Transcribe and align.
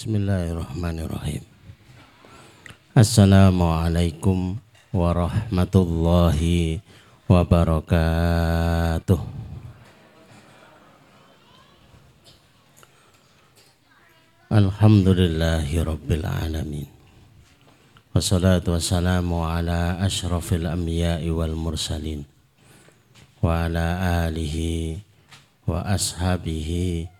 Bismillahirrahmanirrahim. 0.00 1.44
Assalamualaikum 2.96 4.56
warahmatullahi 4.96 6.80
wabarakatuh. 7.28 9.20
Alhamdulillahi 14.48 15.84
rabbil 15.84 16.24
alamin. 16.24 16.88
Wassalatu 18.16 18.80
wassalamu 18.80 19.44
ala 19.44 20.00
ashrafil 20.00 20.64
anbiya'i 20.64 21.28
wal 21.28 21.52
mursalin 21.52 22.24
wa 23.44 23.68
ala 23.68 24.24
alihi 24.24 24.96
wa 25.68 25.84
ashabihi 25.84 27.19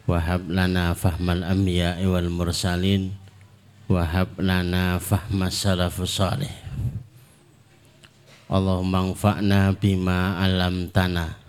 wahab 0.11 0.51
lana 0.51 0.91
fahmal 0.91 1.39
anbiya 1.47 1.95
wal 2.03 2.27
mursalin. 2.27 3.15
Wahab 3.87 4.35
lana 4.43 4.99
fahmas 4.99 5.55
salafus 5.55 6.19
salih. 6.19 6.51
Allahumma 8.51 9.07
anfa'na 9.07 9.71
bima 9.71 10.35
alamtana 10.43 11.39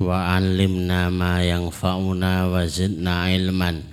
wa 0.00 0.40
alimna 0.40 1.12
ma 1.12 1.44
yanfa'una 1.44 2.48
wa 2.48 2.64
zidna 2.64 3.28
ilman. 3.28 3.84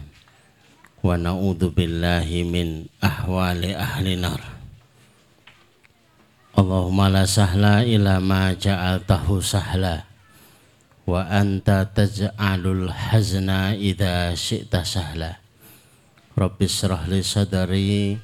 Wa 1.04 1.20
na'udhu 1.20 1.76
billahi 1.76 2.48
min 2.48 2.88
ahwali 3.04 3.76
ahli 3.76 4.16
nar. 4.16 4.40
Allahumma 6.56 7.12
la 7.12 7.28
sahla 7.28 7.84
ila 7.84 8.24
ma 8.24 8.56
ja'altahu 8.56 9.44
sahla 9.44 10.15
wa 11.06 11.30
anta 11.30 11.86
taj'alul 11.86 12.90
hazna 12.90 13.78
idha 13.78 14.34
syi'ta 14.34 14.82
sahla. 14.82 15.38
Rabbi 16.34 16.66
syrah 16.66 17.06
li 17.06 17.22
sadari 17.22 18.18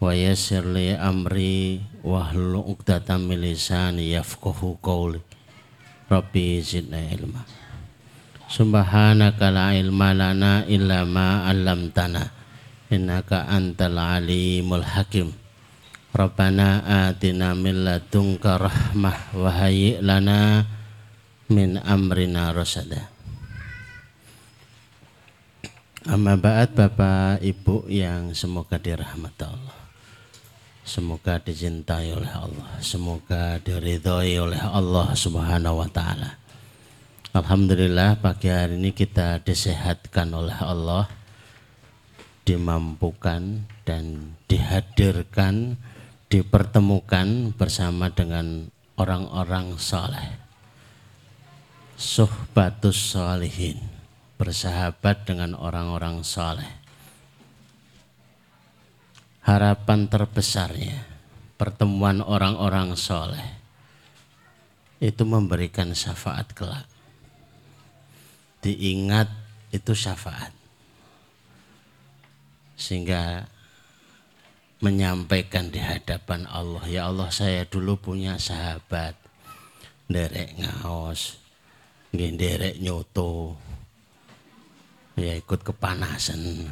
wa 0.00 0.10
yassir 0.16 0.64
li 0.64 0.96
amri 0.96 1.84
wa 2.00 2.24
hlul 2.32 2.64
'uqdatam 2.64 3.28
min 3.28 3.44
lisani 3.44 4.16
yafqahu 4.16 4.80
qawli. 4.80 5.20
Rabbi 6.08 6.64
zidna 6.64 7.00
ilma. 7.12 7.44
Subhanaka 8.48 9.52
la 9.52 9.76
ilma 9.76 10.16
lana 10.16 10.64
illa 10.64 11.04
ma 11.04 11.44
'allamtana. 11.44 12.32
Innaka 12.88 13.48
antal 13.48 14.00
alimul 14.00 14.84
hakim. 14.84 15.32
Rabbana 16.14 16.84
atina 17.10 17.52
min 17.58 17.84
ladunka 17.84 18.54
rahmah 18.60 19.34
wa 19.34 19.50
hayyi 19.50 19.98
lana 19.98 20.62
min 21.54 21.78
amrina 21.78 22.50
rasada. 22.50 23.06
Amma 26.04 26.34
ba'd 26.34 26.74
Bapak 26.74 27.38
Ibu 27.38 27.86
yang 27.86 28.34
semoga 28.34 28.76
dirahmati 28.76 29.46
Allah. 29.46 29.78
Semoga 30.84 31.40
dicintai 31.40 32.12
oleh 32.12 32.28
Allah, 32.28 32.76
semoga 32.84 33.56
diridhoi 33.56 34.36
oleh 34.36 34.60
Allah 34.60 35.16
Subhanahu 35.16 35.80
wa 35.80 35.88
taala. 35.88 36.36
Alhamdulillah 37.32 38.20
pagi 38.20 38.52
hari 38.52 38.76
ini 38.76 38.92
kita 38.92 39.40
disehatkan 39.40 40.28
oleh 40.36 40.52
Allah, 40.60 41.08
dimampukan 42.44 43.64
dan 43.88 44.36
dihadirkan, 44.44 45.80
dipertemukan 46.28 47.56
bersama 47.56 48.12
dengan 48.12 48.68
orang-orang 49.00 49.80
saleh 49.80 50.43
suhbatus 51.94 53.14
salihin 53.14 53.78
bersahabat 54.34 55.30
dengan 55.30 55.54
orang-orang 55.54 56.26
saleh. 56.26 56.68
Harapan 59.44 60.08
terbesarnya 60.08 61.04
pertemuan 61.54 62.24
orang-orang 62.24 62.96
soleh 62.98 63.44
itu 64.98 65.22
memberikan 65.22 65.92
syafaat 65.92 66.50
kelak. 66.56 66.88
Diingat 68.64 69.28
itu 69.70 69.92
syafaat. 69.92 70.50
Sehingga 72.74 73.46
menyampaikan 74.80 75.70
di 75.70 75.78
hadapan 75.78 76.48
Allah 76.50 76.84
ya 76.90 77.08
Allah 77.08 77.30
saya 77.30 77.64
dulu 77.64 77.96
punya 77.96 78.36
sahabat 78.36 79.16
derek 80.10 80.60
ngaos 80.60 81.43
ngenderek 82.14 82.78
nyoto. 82.78 83.58
Ya 85.18 85.34
ikut 85.34 85.66
kepanasan. 85.66 86.70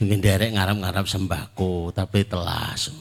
Ngenderek 0.00 0.56
ngarap-ngarap 0.56 1.04
sembako 1.08 1.92
tapi 1.92 2.24
telas. 2.24 2.92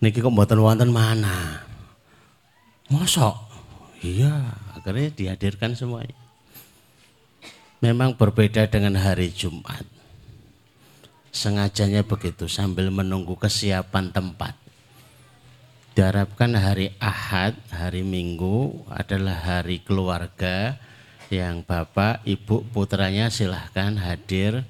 Niki 0.00 0.20
kok 0.20 0.32
mboten 0.32 0.60
wonten 0.60 0.90
mana? 0.92 1.64
Mosok? 2.92 3.36
Iya 4.04 4.56
akhirnya 4.76 5.08
dihadirkan 5.12 5.72
semuanya. 5.76 6.16
Memang 7.82 8.14
berbeda 8.14 8.68
dengan 8.70 8.94
hari 9.00 9.32
Jumat. 9.32 9.84
Sengajanya 11.32 12.04
begitu 12.04 12.44
sambil 12.46 12.92
menunggu 12.92 13.34
kesiapan 13.40 14.12
tempat 14.12 14.61
diharapkan 15.92 16.56
hari 16.56 16.96
Ahad, 16.96 17.52
hari 17.68 18.00
Minggu 18.00 18.88
adalah 18.88 19.36
hari 19.36 19.84
keluarga 19.84 20.80
yang 21.28 21.64
Bapak, 21.64 22.24
Ibu, 22.24 22.64
putranya 22.72 23.28
silahkan 23.28 23.96
hadir 24.00 24.64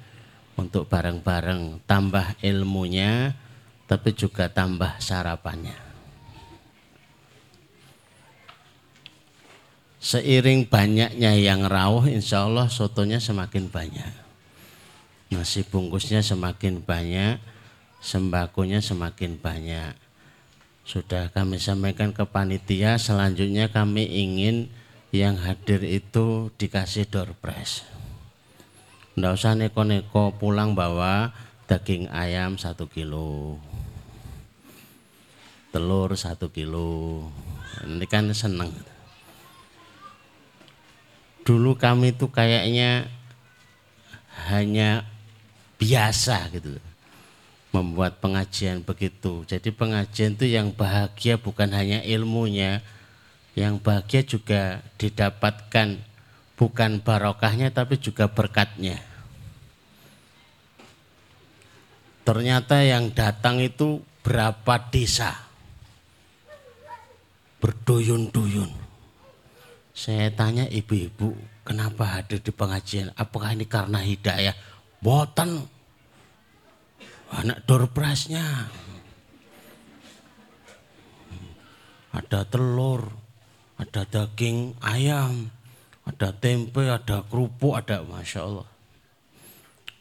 untuk 0.58 0.90
bareng-bareng 0.90 1.82
tambah 1.86 2.38
ilmunya 2.42 3.34
tapi 3.86 4.14
juga 4.14 4.50
tambah 4.50 4.98
sarapannya. 4.98 5.78
Seiring 10.02 10.66
banyaknya 10.66 11.38
yang 11.38 11.62
rawuh 11.70 12.10
insya 12.10 12.50
Allah 12.50 12.66
sotonya 12.66 13.22
semakin 13.22 13.70
banyak. 13.70 14.12
Nasi 15.30 15.62
bungkusnya 15.62 16.18
semakin 16.26 16.82
banyak, 16.82 17.38
sembakonya 18.02 18.82
semakin 18.82 19.38
banyak 19.38 20.01
sudah 20.82 21.30
kami 21.30 21.62
sampaikan 21.62 22.10
ke 22.10 22.26
panitia, 22.26 22.98
selanjutnya 22.98 23.70
kami 23.70 24.02
ingin 24.06 24.66
yang 25.14 25.38
hadir 25.38 25.84
itu 25.86 26.50
dikasih 26.58 27.06
door 27.06 27.36
prize. 27.38 27.86
Nggak 29.14 29.32
usah 29.36 29.52
neko-neko 29.54 30.34
pulang 30.40 30.74
bawa 30.74 31.30
daging 31.70 32.08
ayam 32.10 32.58
satu 32.58 32.88
kilo, 32.90 33.60
telur 35.70 36.16
satu 36.18 36.48
kilo. 36.48 37.28
Ini 37.84 38.04
kan 38.08 38.28
seneng. 38.32 38.72
Dulu 41.42 41.74
kami 41.74 42.14
itu 42.14 42.30
kayaknya 42.30 43.08
hanya 44.48 45.04
biasa 45.76 46.48
gitu 46.54 46.78
membuat 47.72 48.20
pengajian 48.20 48.84
begitu. 48.84 49.42
Jadi 49.48 49.72
pengajian 49.72 50.36
itu 50.36 50.46
yang 50.46 50.70
bahagia 50.76 51.40
bukan 51.40 51.72
hanya 51.72 52.04
ilmunya, 52.04 52.84
yang 53.56 53.80
bahagia 53.80 54.22
juga 54.22 54.84
didapatkan 55.00 55.96
bukan 56.54 57.00
barokahnya 57.00 57.72
tapi 57.72 57.96
juga 57.98 58.28
berkatnya. 58.28 59.00
Ternyata 62.22 62.86
yang 62.86 63.10
datang 63.10 63.58
itu 63.58 63.98
berapa 64.22 64.78
desa 64.92 65.34
berduyun-duyun. 67.58 68.70
Saya 69.92 70.30
tanya 70.30 70.66
ibu-ibu, 70.70 71.34
kenapa 71.66 72.18
hadir 72.18 72.38
di 72.38 72.54
pengajian? 72.54 73.10
Apakah 73.18 73.54
ini 73.54 73.66
karena 73.66 73.98
hidayah? 73.98 74.54
Boten, 75.02 75.66
anak 77.32 77.64
door 77.64 77.88
prize-nya. 77.88 78.68
Ada 82.12 82.44
telur, 82.44 83.08
ada 83.80 84.04
daging 84.04 84.76
ayam, 84.84 85.48
ada 86.04 86.28
tempe, 86.36 86.84
ada 86.84 87.24
kerupuk, 87.24 87.72
ada 87.72 88.04
Masya 88.04 88.40
Allah. 88.44 88.68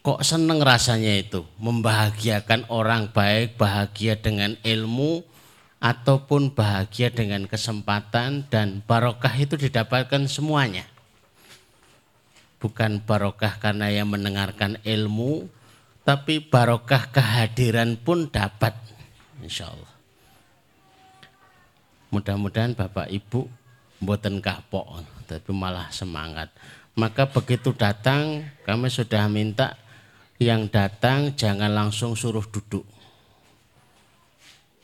kok 0.02 0.18
seneng 0.26 0.58
rasanya 0.58 1.14
itu 1.14 1.46
membahagiakan 1.62 2.66
orang 2.74 3.14
baik, 3.14 3.54
bahagia 3.54 4.18
dengan 4.18 4.58
ilmu 4.66 5.22
ataupun 5.78 6.50
bahagia 6.58 7.14
dengan 7.14 7.46
kesempatan 7.46 8.50
dan 8.50 8.82
barokah 8.82 9.30
itu 9.38 9.54
didapatkan 9.54 10.26
semuanya. 10.26 10.90
Bukan 12.58 13.02
barokah 13.06 13.62
karena 13.62 13.94
yang 13.94 14.10
mendengarkan 14.10 14.78
ilmu, 14.82 15.46
tapi 16.02 16.42
barokah 16.42 17.10
kehadiran 17.14 17.94
pun 17.98 18.26
dapat 18.26 18.74
insya 19.42 19.70
Allah. 19.70 19.92
Mudah-mudahan 22.12 22.76
Bapak 22.76 23.08
Ibu 23.08 23.48
mboten 24.02 24.42
kapok, 24.42 25.00
tapi 25.24 25.50
malah 25.54 25.88
semangat. 25.94 26.52
Maka 26.92 27.24
begitu 27.24 27.72
datang 27.72 28.44
kami 28.68 28.92
sudah 28.92 29.24
minta 29.32 29.80
yang 30.36 30.68
datang 30.68 31.32
jangan 31.32 31.72
langsung 31.72 32.12
suruh 32.12 32.44
duduk. 32.44 32.84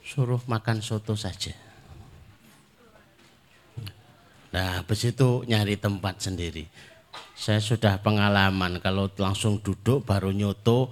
Suruh 0.01 0.41
makan 0.49 0.81
soto 0.81 1.13
saja. 1.19 1.53
Nah, 4.49 4.81
habis 4.81 5.05
itu 5.05 5.45
nyari 5.45 5.77
tempat 5.77 6.25
sendiri. 6.25 6.65
Saya 7.37 7.61
sudah 7.61 8.01
pengalaman 8.01 8.81
kalau 8.81 9.13
langsung 9.21 9.61
duduk 9.61 10.09
baru 10.09 10.33
nyoto 10.33 10.89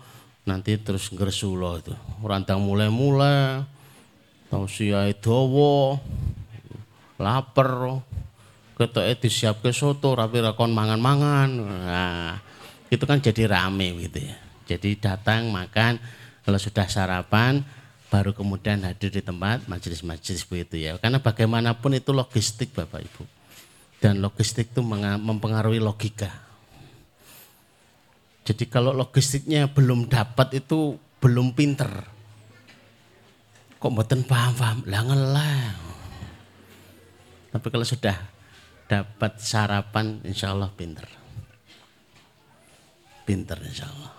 nanti 0.47 0.79
terus 0.79 1.11
ngersulo 1.11 1.83
itu. 1.83 1.93
Rantang 2.23 2.63
mulai-mulai 2.63 3.67
tausiah 4.47 5.11
dawa 5.19 5.99
lapar 7.19 8.01
ketoke 8.79 9.13
disiapke 9.27 9.75
soto 9.75 10.15
rapi 10.15 10.39
rakon 10.39 10.71
mangan-mangan. 10.71 11.49
Nah, 11.59 12.39
itu 12.87 13.03
kan 13.03 13.19
jadi 13.19 13.51
rame 13.51 14.07
gitu 14.07 14.23
ya. 14.23 14.37
Jadi 14.67 14.99
datang 14.99 15.51
makan, 15.51 15.99
kalau 16.47 16.59
sudah 16.59 16.87
sarapan 16.87 17.63
baru 18.07 18.31
kemudian 18.31 18.87
hadir 18.87 19.11
di 19.11 19.23
tempat 19.23 19.67
majelis-majelis 19.67 20.47
begitu 20.47 20.79
ya. 20.79 20.95
Karena 21.03 21.19
bagaimanapun 21.19 21.99
itu 21.99 22.15
logistik 22.15 22.71
Bapak 22.71 23.03
Ibu. 23.03 23.23
Dan 23.99 24.23
logistik 24.23 24.71
itu 24.71 24.85
mempengaruhi 24.85 25.83
logika. 25.83 26.46
Jadi 28.47 28.71
kalau 28.71 28.95
logistiknya 28.95 29.67
belum 29.67 30.07
dapat 30.07 30.63
itu 30.63 30.95
belum 31.19 31.51
pinter. 31.51 31.91
Kok 33.83 33.91
mboten 33.91 34.23
paham-paham? 34.23 34.87
Lah 34.87 35.03
ngelah. 35.03 35.63
Tapi 37.51 37.67
kalau 37.67 37.83
sudah 37.83 38.15
dapat 38.87 39.43
sarapan 39.43 40.23
insya 40.23 40.55
Allah 40.55 40.71
pinter. 40.71 41.11
Pinter 43.27 43.59
insya 43.67 43.91
Allah. 43.91 44.15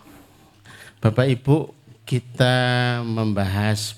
Bapak 1.00 1.32
Ibu, 1.32 1.72
kita 2.04 2.56
membahas 3.08 3.96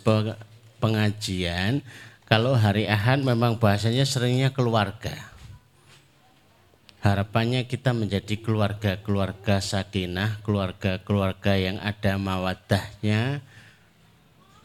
pengajian 0.77 1.81
kalau 2.29 2.53
hari 2.53 2.85
Ahad 2.85 3.25
memang 3.25 3.57
bahasanya 3.57 4.05
seringnya 4.05 4.53
keluarga. 4.53 5.28
Harapannya 6.99 7.63
kita 7.63 7.95
menjadi 7.95 8.43
keluarga-keluarga 8.43 9.63
sakinah, 9.63 10.43
keluarga-keluarga 10.43 11.55
yang 11.55 11.79
ada 11.79 12.19
mawadahnya, 12.19 13.39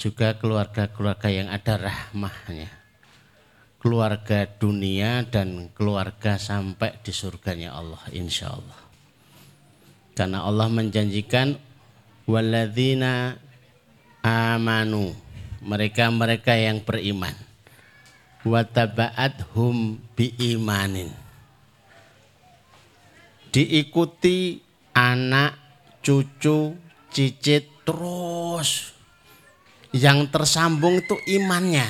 juga 0.02 0.34
keluarga-keluarga 0.42 1.30
yang 1.30 1.46
ada 1.46 1.78
rahmahnya. 1.78 2.70
Keluarga 3.78 4.50
dunia 4.50 5.22
dan 5.30 5.70
keluarga 5.78 6.34
sampai 6.34 6.98
di 7.06 7.14
surganya 7.14 7.76
Allah 7.78 8.02
insya 8.10 8.50
Allah. 8.50 8.80
Karena 10.18 10.42
Allah 10.42 10.66
menjanjikan 10.72 11.54
walladzina 12.26 13.38
amanu 14.26 15.14
mereka-mereka 15.62 16.56
yang 16.58 16.82
beriman 16.82 17.36
hum 19.56 19.96
biimanin 20.12 21.23
diikuti 23.54 24.58
anak 24.90 25.54
cucu 26.02 26.74
cicit 27.14 27.86
terus 27.86 28.90
yang 29.94 30.26
tersambung 30.26 30.98
itu 30.98 31.14
imannya 31.38 31.86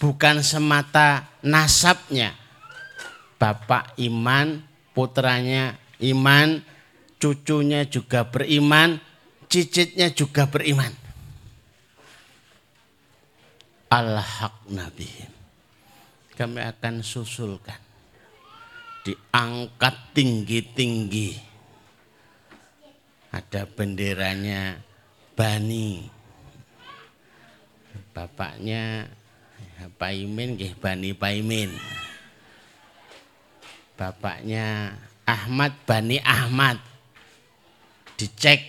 bukan 0.00 0.40
semata 0.40 1.28
nasabnya 1.44 2.32
bapak 3.36 3.92
iman 4.00 4.64
putranya 4.96 5.76
iman 6.00 6.64
cucunya 7.20 7.84
juga 7.84 8.24
beriman 8.24 8.96
cicitnya 9.54 10.10
juga 10.10 10.50
beriman. 10.50 10.90
Al-haq 13.86 14.66
Nabi. 14.74 15.06
Kami 16.34 16.58
akan 16.58 17.06
susulkan. 17.06 17.83
Diangkat 19.04 20.16
tinggi-tinggi. 20.16 21.36
Ada 23.36 23.68
benderanya 23.68 24.80
Bani. 25.36 26.08
Bapaknya 28.16 29.04
Paimin, 30.00 30.56
Bani 30.80 31.10
Paimin. 31.12 31.70
Bapaknya 33.98 34.96
Ahmad 35.28 35.76
Bani 35.84 36.16
Ahmad. 36.24 36.80
Dicek 38.14 38.62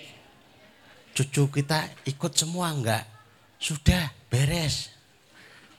cucu 1.16 1.48
kita 1.48 1.88
ikut 2.04 2.36
semua 2.36 2.76
enggak? 2.76 3.06
Sudah, 3.56 4.12
beres. 4.28 4.92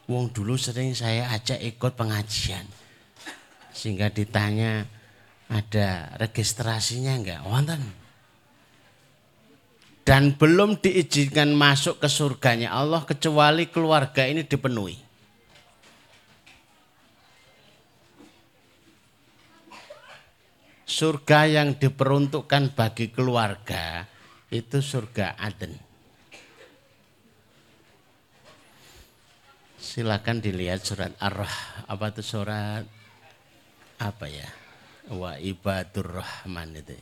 Wong 0.06 0.30
dulu 0.32 0.54
sering 0.56 0.94
saya 0.94 1.28
ajak 1.34 1.60
ikut 1.60 1.92
pengajian. 1.98 2.64
Sehingga 3.76 4.08
ditanya 4.08 4.88
ada 5.52 6.17
registrasinya 6.17 7.12
enggak? 7.12 7.44
Wonten. 7.44 7.84
Dan 10.06 10.38
belum 10.38 10.81
diizinkan 10.81 11.52
masuk 11.52 12.00
ke 12.00 12.08
surganya 12.08 12.73
Allah 12.73 13.05
kecuali 13.05 13.69
keluarga 13.69 14.25
ini 14.25 14.49
dipenuhi. 14.49 14.96
Surga 20.87 21.50
yang 21.50 21.75
diperuntukkan 21.76 22.73
bagi 22.73 23.11
keluarga 23.11 24.06
itu 24.49 24.78
surga 24.78 25.37
Aden. 25.37 25.75
Silakan 29.76 30.38
dilihat 30.38 30.87
surat 30.87 31.12
Ar-Rah 31.18 31.90
apa 31.90 32.14
itu 32.14 32.23
surat 32.23 32.87
apa 33.96 34.26
ya? 34.28 34.48
Wa 35.12 35.38
ibadur 35.38 36.20
rahman 36.22 36.78
itu. 36.78 36.96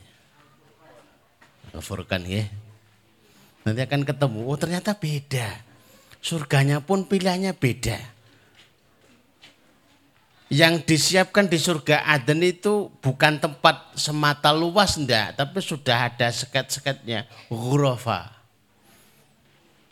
Furqan 1.75 2.23
ya. 2.23 2.45
Nanti 3.65 3.81
akan 3.81 4.05
ketemu, 4.05 4.39
oh 4.45 4.57
ternyata 4.57 4.93
beda. 4.95 5.59
Surganya 6.21 6.81
pun 6.81 7.05
pilihannya 7.05 7.53
beda 7.57 8.15
yang 10.53 10.77
disiapkan 10.85 11.49
di 11.49 11.57
surga 11.57 12.05
Aden 12.05 12.45
itu 12.45 12.93
bukan 13.01 13.41
tempat 13.41 13.97
semata 13.97 14.53
luas 14.53 14.93
enggak, 14.93 15.33
tapi 15.33 15.57
sudah 15.57 16.13
ada 16.13 16.29
seket-seketnya, 16.29 17.25
ghurafa. 17.49 18.29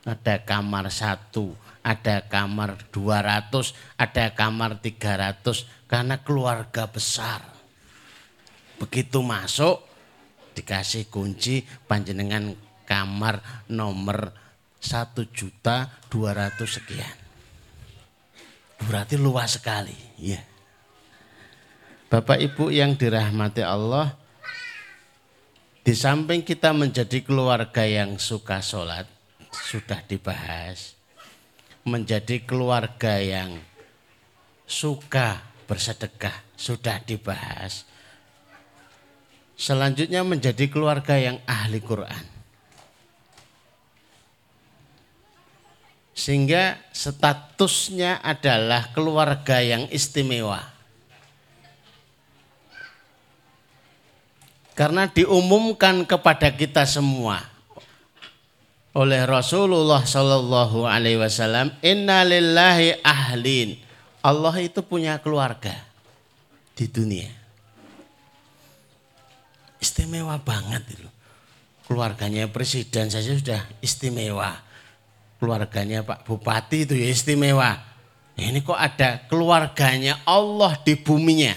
Ada 0.03 0.37
kamar 0.43 0.91
satu, 0.91 1.55
ada 1.83 2.23
kamar 2.25 2.79
200, 2.89 3.75
ada 3.99 4.25
kamar 4.31 4.79
300 4.79 5.67
karena 5.85 6.15
keluarga 6.23 6.87
besar. 6.87 7.43
Begitu 8.79 9.19
masuk 9.19 9.83
dikasih 10.55 11.11
kunci 11.11 11.67
panjenengan 11.85 12.55
kamar 12.87 13.65
nomor 13.67 14.31
satu 14.79 15.27
juta 15.31 15.91
dua 16.07 16.35
ratus 16.35 16.79
sekian. 16.79 17.17
Berarti 18.83 19.15
luas 19.15 19.59
sekali. 19.59 19.95
Ya. 20.19 20.43
Bapak 22.11 22.37
Ibu 22.37 22.69
yang 22.69 22.93
dirahmati 22.93 23.63
Allah, 23.65 24.13
di 25.81 25.95
samping 25.97 26.45
kita 26.45 26.69
menjadi 26.75 27.23
keluarga 27.25 27.87
yang 27.87 28.19
suka 28.21 28.61
sholat, 28.61 29.09
sudah 29.49 30.03
dibahas. 30.05 30.93
Menjadi 31.83 32.39
keluarga 32.43 33.19
yang 33.19 33.59
suka 34.63 35.43
bersedekah, 35.67 36.33
sudah 36.55 36.99
dibahas. 37.03 37.83
Selanjutnya 39.53 40.25
menjadi 40.25 40.65
keluarga 40.71 41.19
yang 41.19 41.37
ahli 41.45 41.79
Quran. 41.83 42.25
Sehingga 46.13 46.79
statusnya 46.93 48.21
adalah 48.23 48.95
keluarga 48.95 49.59
yang 49.59 49.85
istimewa. 49.91 50.61
Karena 54.73 55.05
diumumkan 55.05 56.01
kepada 56.01 56.49
kita 56.49 56.81
semua 56.89 57.52
oleh 58.93 59.25
Rasulullah 59.25 60.05
Shallallahu 60.05 60.85
Alaihi 60.85 61.17
Wasallam, 61.17 61.73
Innalillahi 61.81 63.01
ahlin. 63.01 63.81
Allah 64.23 64.55
itu 64.61 64.79
punya 64.85 65.19
keluarga 65.19 65.73
di 66.77 66.85
dunia. 66.87 67.27
Istimewa 69.83 70.39
banget 70.39 70.95
itu. 70.95 71.09
Keluarganya 71.83 72.47
presiden 72.47 73.11
saja 73.11 73.35
sudah 73.35 73.67
istimewa. 73.83 74.55
Keluarganya 75.43 76.07
Pak 76.07 76.23
Bupati 76.23 76.87
itu 76.87 76.95
ya 76.95 77.11
istimewa. 77.11 77.75
Ini 78.39 78.63
kok 78.63 78.79
ada 78.79 79.19
keluarganya 79.27 80.23
Allah 80.23 80.79
di 80.79 80.95
buminya. 80.95 81.51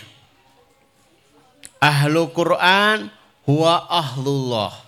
Ahlu 1.78 2.34
Quran 2.34 3.06
huwa 3.46 3.86
ahlullah. 3.86 4.85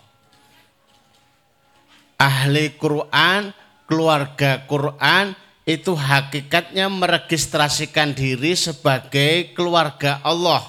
Ahli 2.18 2.74
Quran, 2.74 3.54
keluarga 3.86 4.66
Quran 4.66 5.38
itu 5.62 5.94
hakikatnya 5.94 6.90
meregistrasikan 6.90 8.10
diri 8.10 8.58
sebagai 8.58 9.54
keluarga 9.54 10.18
Allah. 10.26 10.66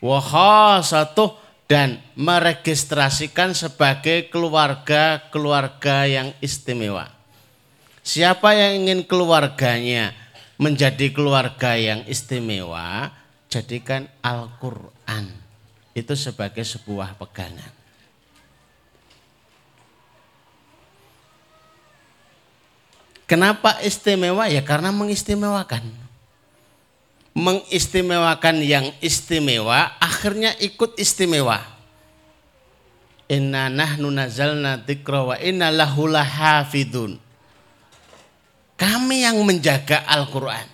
Wahasatuh 0.00 1.36
dan 1.68 2.00
meregistrasikan 2.16 3.52
sebagai 3.52 4.26
keluarga-keluarga 4.32 6.08
yang 6.08 6.28
istimewa. 6.40 7.12
Siapa 8.00 8.56
yang 8.56 8.86
ingin 8.86 9.04
keluarganya 9.04 10.16
menjadi 10.56 11.12
keluarga 11.12 11.76
yang 11.76 12.02
istimewa, 12.08 13.12
jadikan 13.52 14.08
Al-Quran 14.24 15.30
itu 15.92 16.14
sebagai 16.16 16.64
sebuah 16.64 17.20
pegangan. 17.20 17.79
Kenapa 23.30 23.78
istimewa? 23.86 24.50
Ya 24.50 24.58
karena 24.66 24.90
mengistimewakan. 24.90 25.86
Mengistimewakan 27.30 28.58
yang 28.58 28.90
istimewa, 28.98 29.94
akhirnya 30.02 30.50
ikut 30.58 30.98
istimewa. 30.98 31.62
Inna 33.30 33.70
nahnu 33.70 34.10
nazalna 34.10 34.82
wa 34.82 35.38
inna 35.38 35.70
lahu 35.70 36.10
lahafidun. 36.10 37.22
Kami 38.74 39.22
yang 39.22 39.38
menjaga 39.46 40.02
Al-Quran. 40.10 40.66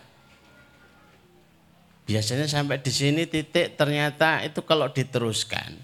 Biasanya 2.08 2.48
sampai 2.48 2.80
di 2.80 2.88
sini 2.88 3.28
titik 3.28 3.76
ternyata 3.76 4.40
itu 4.40 4.64
kalau 4.64 4.88
diteruskan 4.88 5.76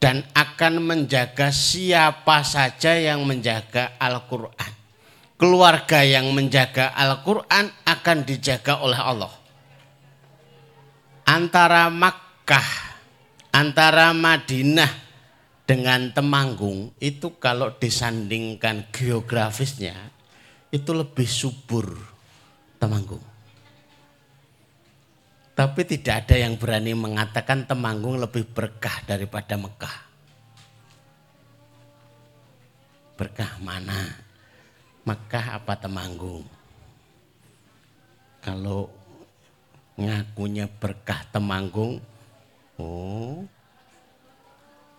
dan 0.00 0.24
akan 0.32 0.80
menjaga 0.80 1.52
siapa 1.52 2.40
saja 2.40 2.96
yang 2.96 3.20
menjaga 3.28 3.92
Al-Quran. 4.00 4.77
Keluarga 5.38 6.02
yang 6.02 6.34
menjaga 6.34 6.90
Al-Quran 6.98 7.70
akan 7.86 8.18
dijaga 8.26 8.82
oleh 8.82 8.98
Allah. 8.98 9.30
Antara 11.30 11.86
Makkah, 11.86 12.98
antara 13.54 14.10
Madinah 14.10 14.90
dengan 15.62 16.10
Temanggung 16.10 16.90
itu 16.98 17.38
kalau 17.38 17.70
disandingkan 17.70 18.90
geografisnya 18.90 19.94
itu 20.74 20.90
lebih 20.90 21.30
subur 21.30 21.86
Temanggung. 22.82 23.22
Tapi 25.54 25.82
tidak 25.86 26.26
ada 26.26 26.34
yang 26.34 26.58
berani 26.58 26.98
mengatakan 26.98 27.62
Temanggung 27.62 28.18
lebih 28.18 28.42
berkah 28.42 29.06
daripada 29.06 29.54
Mekah. 29.54 29.98
Berkah 33.14 33.54
mana? 33.62 34.27
Mekah 35.08 35.56
apa 35.56 35.72
Temanggung? 35.80 36.44
Kalau 38.44 38.92
ngakunya 39.96 40.68
berkah 40.68 41.24
Temanggung, 41.32 41.96
oh 42.76 43.40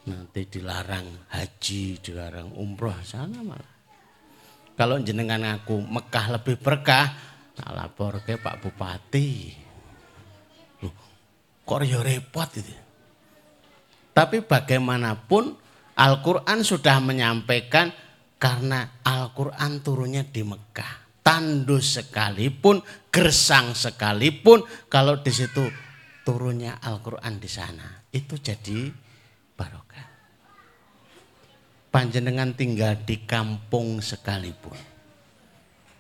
nanti 0.09 0.49
dilarang 0.49 1.29
haji, 1.29 2.01
dilarang 2.01 2.49
umroh 2.57 2.97
sana 3.05 3.45
malah. 3.45 3.77
Kalau 4.73 4.97
jenengan 5.05 5.45
ngaku 5.45 5.77
Mekah 5.77 6.25
lebih 6.41 6.57
berkah, 6.57 7.13
tak 7.53 7.69
lapor 7.69 8.25
ke 8.25 8.41
Pak 8.41 8.65
Bupati. 8.65 9.29
Kok 11.69 11.85
ya 11.85 12.01
repot 12.01 12.49
itu. 12.57 12.73
Tapi 14.09 14.41
bagaimanapun 14.41 15.53
Al-Quran 15.93 16.65
sudah 16.65 16.97
menyampaikan 16.97 17.93
karena 18.39 19.03
Al-Quran 19.03 19.83
turunnya 19.83 20.23
di 20.23 20.41
Mekah. 20.47 21.11
Tandus 21.19 22.01
sekalipun, 22.01 22.81
gersang 23.13 23.77
sekalipun, 23.77 24.65
kalau 24.89 25.21
di 25.21 25.29
situ 25.29 25.69
turunnya 26.25 26.81
Al-Quran 26.81 27.37
di 27.37 27.45
sana. 27.45 28.01
Itu 28.09 28.41
jadi 28.41 28.89
barokah. 29.53 30.07
Panjenengan 31.93 32.57
tinggal 32.57 32.97
di 33.05 33.27
kampung 33.29 34.01
sekalipun, 34.01 34.73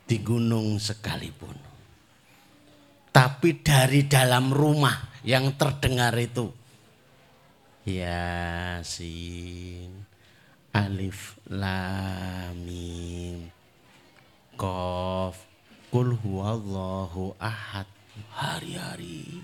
di 0.09 0.17
gunung 0.23 0.81
sekalipun. 0.81 1.53
Tapi 3.13 3.61
dari 3.61 4.07
dalam 4.09 4.49
rumah 4.49 5.21
yang 5.25 5.53
terdengar 5.59 6.13
itu 6.17 6.49
Yasin 7.89 8.89
Alif 10.73 11.39
Lam 11.49 12.55
Mim. 12.65 13.49
Qaf. 14.55 15.35
Kul 15.89 16.13
huwallahu 16.21 17.33
ahad. 17.41 17.89
Hari-hari. 18.35 19.41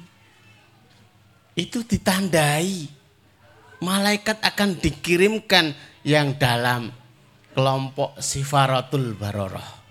Itu 1.57 1.81
ditandai. 1.81 2.91
Malaikat 3.81 4.39
akan 4.43 4.77
dikirimkan 4.79 5.73
yang 6.05 6.37
dalam 6.37 6.93
kelompok 7.55 8.19
sifaratul 8.19 9.15
baroroh 9.15 9.85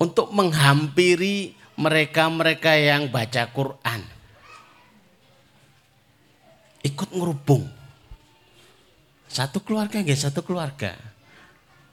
untuk 0.00 0.32
menghampiri 0.32 1.54
mereka-mereka 1.76 2.72
yang 2.74 3.12
baca 3.12 3.48
Quran. 3.52 4.02
Ikut 6.80 7.12
ngerubung. 7.12 7.79
Satu 9.30 9.62
keluarga 9.62 10.02
nggak 10.02 10.18
satu 10.18 10.42
keluarga. 10.42 10.98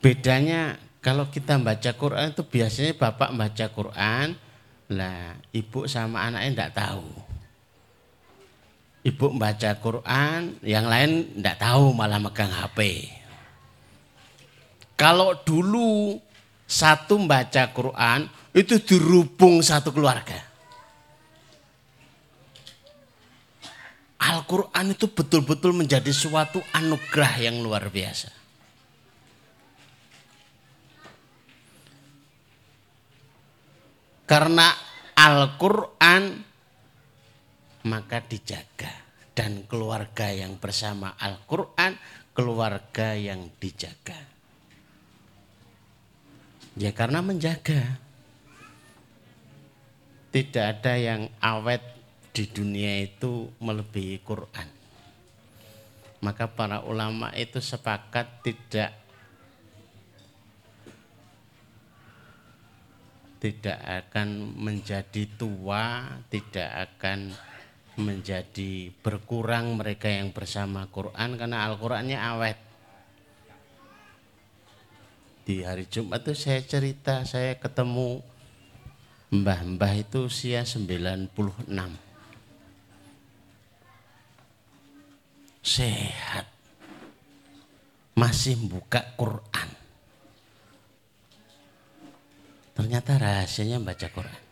Bedanya 0.02 0.82
kalau 1.06 1.30
kita 1.30 1.62
baca 1.62 1.94
Quran 1.94 2.34
itu 2.34 2.42
biasanya 2.42 2.98
bapak 2.98 3.30
baca 3.38 3.66
Quran, 3.70 4.28
lah 4.90 5.38
ibu 5.54 5.86
sama 5.86 6.26
anaknya 6.26 6.50
enggak 6.50 6.74
tahu. 6.74 7.06
Ibu 9.06 9.38
baca 9.38 9.72
Quran, 9.78 10.58
yang 10.66 10.90
lain 10.90 11.38
enggak 11.38 11.62
tahu 11.62 11.94
malah 11.94 12.18
megang 12.18 12.50
HP. 12.50 13.06
Kalau 14.98 15.38
dulu 15.46 16.18
satu 16.66 17.22
membaca 17.22 17.70
Quran, 17.70 18.26
itu 18.58 18.82
dirubung 18.82 19.62
satu 19.62 19.94
keluarga. 19.94 20.47
Al-Quran 24.18 24.98
itu 24.98 25.06
betul-betul 25.14 25.78
menjadi 25.78 26.10
suatu 26.10 26.58
anugerah 26.74 27.34
yang 27.38 27.62
luar 27.62 27.88
biasa. 27.94 28.34
Karena 34.28 34.68
Al-Quran 35.16 36.24
maka 37.88 38.20
dijaga. 38.22 39.08
Dan 39.38 39.70
keluarga 39.70 40.34
yang 40.34 40.58
bersama 40.58 41.14
Al-Quran, 41.14 41.94
keluarga 42.34 43.14
yang 43.14 43.54
dijaga. 43.62 44.18
Ya 46.78 46.94
karena 46.94 47.22
menjaga 47.26 48.02
tidak 50.30 50.66
ada 50.78 50.94
yang 50.94 51.22
awet 51.42 51.82
di 52.34 52.44
dunia 52.48 53.04
itu 53.04 53.52
melebihi 53.62 54.18
Quran. 54.24 54.68
Maka 56.22 56.50
para 56.50 56.82
ulama 56.82 57.30
itu 57.38 57.62
sepakat 57.62 58.42
tidak 58.42 58.92
tidak 63.38 63.78
akan 63.86 64.58
menjadi 64.58 65.30
tua, 65.38 66.10
tidak 66.34 66.90
akan 66.90 67.38
menjadi 67.98 68.90
berkurang 69.02 69.78
mereka 69.78 70.10
yang 70.10 70.34
bersama 70.34 70.90
Quran 70.90 71.38
karena 71.38 71.70
Al-Qur'annya 71.70 72.18
awet. 72.18 72.58
Di 75.46 75.64
hari 75.64 75.86
Jumat 75.88 76.26
itu 76.28 76.34
saya 76.34 76.62
cerita, 76.66 77.24
saya 77.24 77.56
ketemu 77.56 78.20
Mbah-mbah 79.28 79.92
itu 80.00 80.32
usia 80.32 80.64
96. 80.64 81.36
Sehat. 85.68 86.48
Masih 88.16 88.56
buka 88.56 89.04
Quran. 89.20 89.70
Ternyata 92.72 93.20
rahasianya 93.20 93.84
baca 93.84 94.08
Quran. 94.08 94.44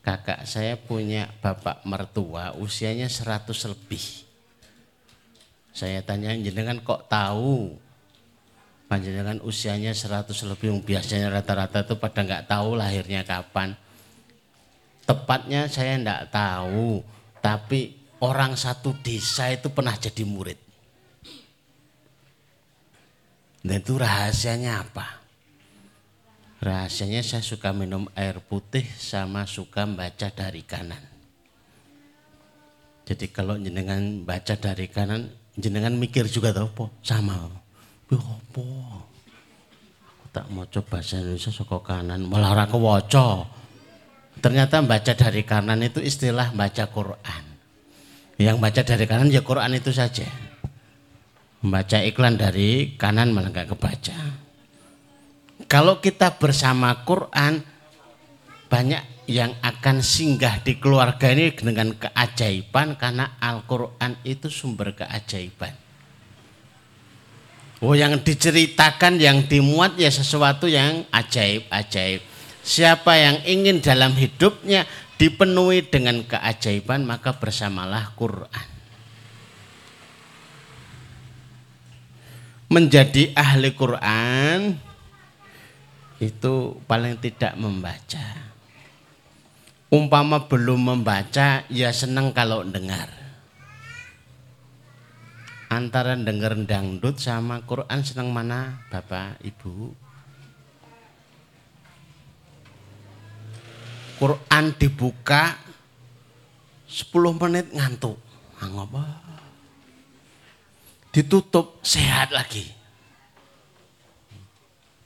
Kakak 0.00 0.48
saya 0.48 0.80
punya 0.80 1.28
bapak 1.44 1.84
mertua 1.84 2.56
usianya 2.56 3.10
100 3.10 3.52
lebih. 3.68 4.24
Saya 5.76 6.00
tanya 6.00 6.32
jenengan 6.32 6.80
kok 6.80 7.10
tahu 7.10 7.76
panjenengan 8.88 9.38
usianya 9.44 9.92
100 9.92 10.34
lebih 10.50 10.82
biasanya 10.82 11.30
rata-rata 11.30 11.84
itu 11.86 11.94
pada 12.00 12.26
nggak 12.26 12.50
tahu 12.50 12.74
lahirnya 12.74 13.22
kapan 13.22 13.78
tepatnya 15.06 15.70
saya 15.70 15.94
nggak 15.94 16.34
tahu 16.34 16.98
tapi 17.38 17.99
orang 18.20 18.56
satu 18.56 18.92
desa 19.00 19.48
itu 19.52 19.72
pernah 19.72 19.96
jadi 19.96 20.22
murid. 20.24 20.60
Dan 23.60 23.84
itu 23.84 24.00
rahasianya 24.00 24.80
apa? 24.88 25.20
Rahasianya 26.60 27.24
saya 27.24 27.44
suka 27.44 27.72
minum 27.72 28.08
air 28.16 28.40
putih 28.40 28.84
sama 28.96 29.44
suka 29.44 29.84
baca 29.84 30.28
dari 30.32 30.64
kanan. 30.64 31.00
Jadi 33.04 33.26
kalau 33.32 33.56
jenengan 33.56 34.22
baca 34.24 34.54
dari 34.56 34.86
kanan 34.88 35.28
jenengan 35.56 35.92
mikir 35.96 36.28
juga 36.28 36.52
tahu 36.56 36.88
sama. 37.04 37.48
Apa 38.08 38.64
aku 40.08 40.26
tak 40.32 40.46
mau 40.52 40.64
coba 40.68 41.00
bahasa 41.00 41.18
Indonesia 41.20 41.52
soko 41.52 41.80
kanan 41.84 42.28
malah 42.28 42.54
ora 42.54 42.64
kewaca. 42.68 43.44
Ternyata 44.40 44.80
baca 44.80 45.12
dari 45.12 45.42
kanan 45.44 45.84
itu 45.84 46.00
istilah 46.00 46.52
baca 46.56 46.88
Quran. 46.88 47.49
Yang 48.40 48.56
baca 48.56 48.80
dari 48.80 49.04
kanan 49.04 49.28
ya 49.28 49.44
Quran 49.44 49.76
itu 49.76 49.92
saja. 49.92 50.24
Membaca 51.60 52.00
iklan 52.00 52.40
dari 52.40 52.96
kanan 52.96 53.36
malah 53.36 53.52
nggak 53.52 53.76
kebaca. 53.76 54.16
Kalau 55.68 56.00
kita 56.00 56.40
bersama 56.40 57.04
Quran, 57.04 57.60
banyak 58.72 59.28
yang 59.28 59.52
akan 59.60 60.00
singgah 60.00 60.64
di 60.64 60.80
keluarga 60.80 61.28
ini 61.36 61.52
dengan 61.52 61.92
keajaiban 61.92 62.96
karena 62.96 63.36
Al-Quran 63.36 64.16
itu 64.24 64.48
sumber 64.48 64.96
keajaiban. 64.96 65.76
Oh 67.84 67.92
yang 67.92 68.24
diceritakan, 68.24 69.20
yang 69.20 69.44
dimuat 69.44 70.00
ya 70.00 70.08
sesuatu 70.08 70.64
yang 70.64 71.04
ajaib-ajaib. 71.12 72.24
Siapa 72.64 73.12
yang 73.20 73.36
ingin 73.44 73.84
dalam 73.84 74.16
hidupnya 74.16 74.88
dipenuhi 75.20 75.84
dengan 75.84 76.24
keajaiban 76.24 77.04
maka 77.04 77.36
bersamalah 77.36 78.16
Quran. 78.16 78.68
Menjadi 82.72 83.36
ahli 83.36 83.76
Quran 83.76 84.80
itu 86.24 86.80
paling 86.88 87.20
tidak 87.20 87.52
membaca. 87.60 88.48
Umpama 89.92 90.48
belum 90.48 90.96
membaca 90.96 91.68
ya 91.68 91.90
senang 91.92 92.32
kalau 92.32 92.64
dengar. 92.64 93.12
Antara 95.68 96.16
dengar 96.16 96.56
dangdut 96.64 97.20
sama 97.20 97.60
Quran 97.68 98.00
senang 98.00 98.32
mana 98.32 98.86
Bapak 98.88 99.42
Ibu? 99.44 100.09
Quran 104.20 104.76
dibuka 104.76 105.56
10 106.84 107.40
menit 107.40 107.72
ngantuk. 107.72 108.20
Ngapa? 108.60 109.00
Ditutup 111.08 111.80
sehat 111.80 112.28
lagi. 112.28 112.68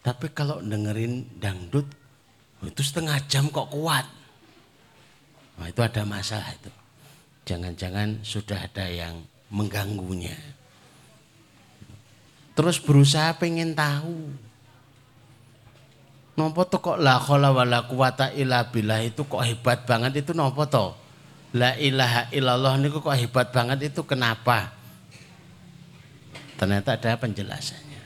Tapi 0.03 0.27
kalau 0.35 0.59
dengerin 0.59 1.38
dangdut 1.38 1.87
itu 2.67 2.83
setengah 2.83 3.23
jam 3.31 3.47
kok 3.55 3.71
kuat. 3.71 4.03
Nah, 5.62 5.71
itu 5.71 5.81
ada 5.81 6.03
masalah 6.03 6.51
itu. 6.51 6.73
Jangan-jangan 7.47 8.27
sudah 8.27 8.67
ada 8.67 8.91
yang 8.91 9.23
mengganggunya. 9.55 10.35
Terus 12.59 12.83
berusaha 12.83 13.38
pengen 13.38 13.79
tahu. 13.79 14.35
Nopo 16.35 16.66
to 16.66 16.83
kok 16.83 16.99
la 16.99 17.23
khala 17.23 17.55
wala 17.55 17.87
quwata 17.87 18.35
illa 18.35 18.66
billah 18.66 19.07
itu 19.07 19.23
kok 19.23 19.38
hebat 19.47 19.87
banget 19.87 20.27
itu 20.27 20.35
nopo 20.35 20.66
to? 20.66 20.90
La 21.55 21.79
ilaha 21.79 22.27
illallah 22.35 22.75
niku 22.83 22.99
kok 22.99 23.14
hebat 23.14 23.55
banget 23.55 23.94
itu 23.94 24.03
kenapa? 24.03 24.75
Ternyata 26.59 26.99
ada 26.99 27.14
penjelasannya. 27.14 28.03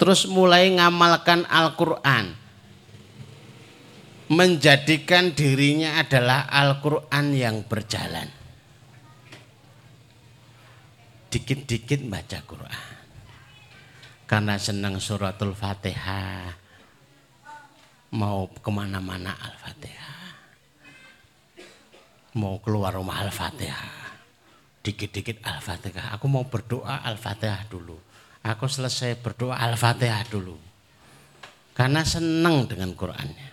Terus 0.00 0.24
mulai 0.24 0.72
ngamalkan 0.72 1.44
Al-Qur'an. 1.44 2.32
Menjadikan 4.28 5.32
dirinya 5.36 6.00
adalah 6.00 6.48
Al-Qur'an 6.48 7.36
yang 7.36 7.60
berjalan. 7.68 8.28
Dikit-dikit 11.28 12.08
baca 12.08 12.40
Quran. 12.48 12.92
Karena 14.24 14.56
senang 14.56 14.96
suratul 14.96 15.52
Fatihah 15.52 16.67
mau 18.14 18.48
ke 18.48 18.70
mana-mana 18.72 19.36
Al-Fatihah. 19.36 20.16
Mau 22.38 22.60
keluar 22.62 22.96
rumah 22.96 23.20
Al-Fatihah. 23.24 24.20
Dikit-dikit 24.80 25.44
Al-Fatihah. 25.44 26.16
Aku 26.16 26.30
mau 26.30 26.48
berdoa 26.48 27.04
Al-Fatihah 27.04 27.68
dulu. 27.68 27.98
Aku 28.44 28.64
selesai 28.70 29.18
berdoa 29.20 29.60
Al-Fatihah 29.60 30.24
dulu. 30.30 30.56
Karena 31.76 32.02
senang 32.06 32.64
dengan 32.64 32.94
Qurannya. 32.96 33.50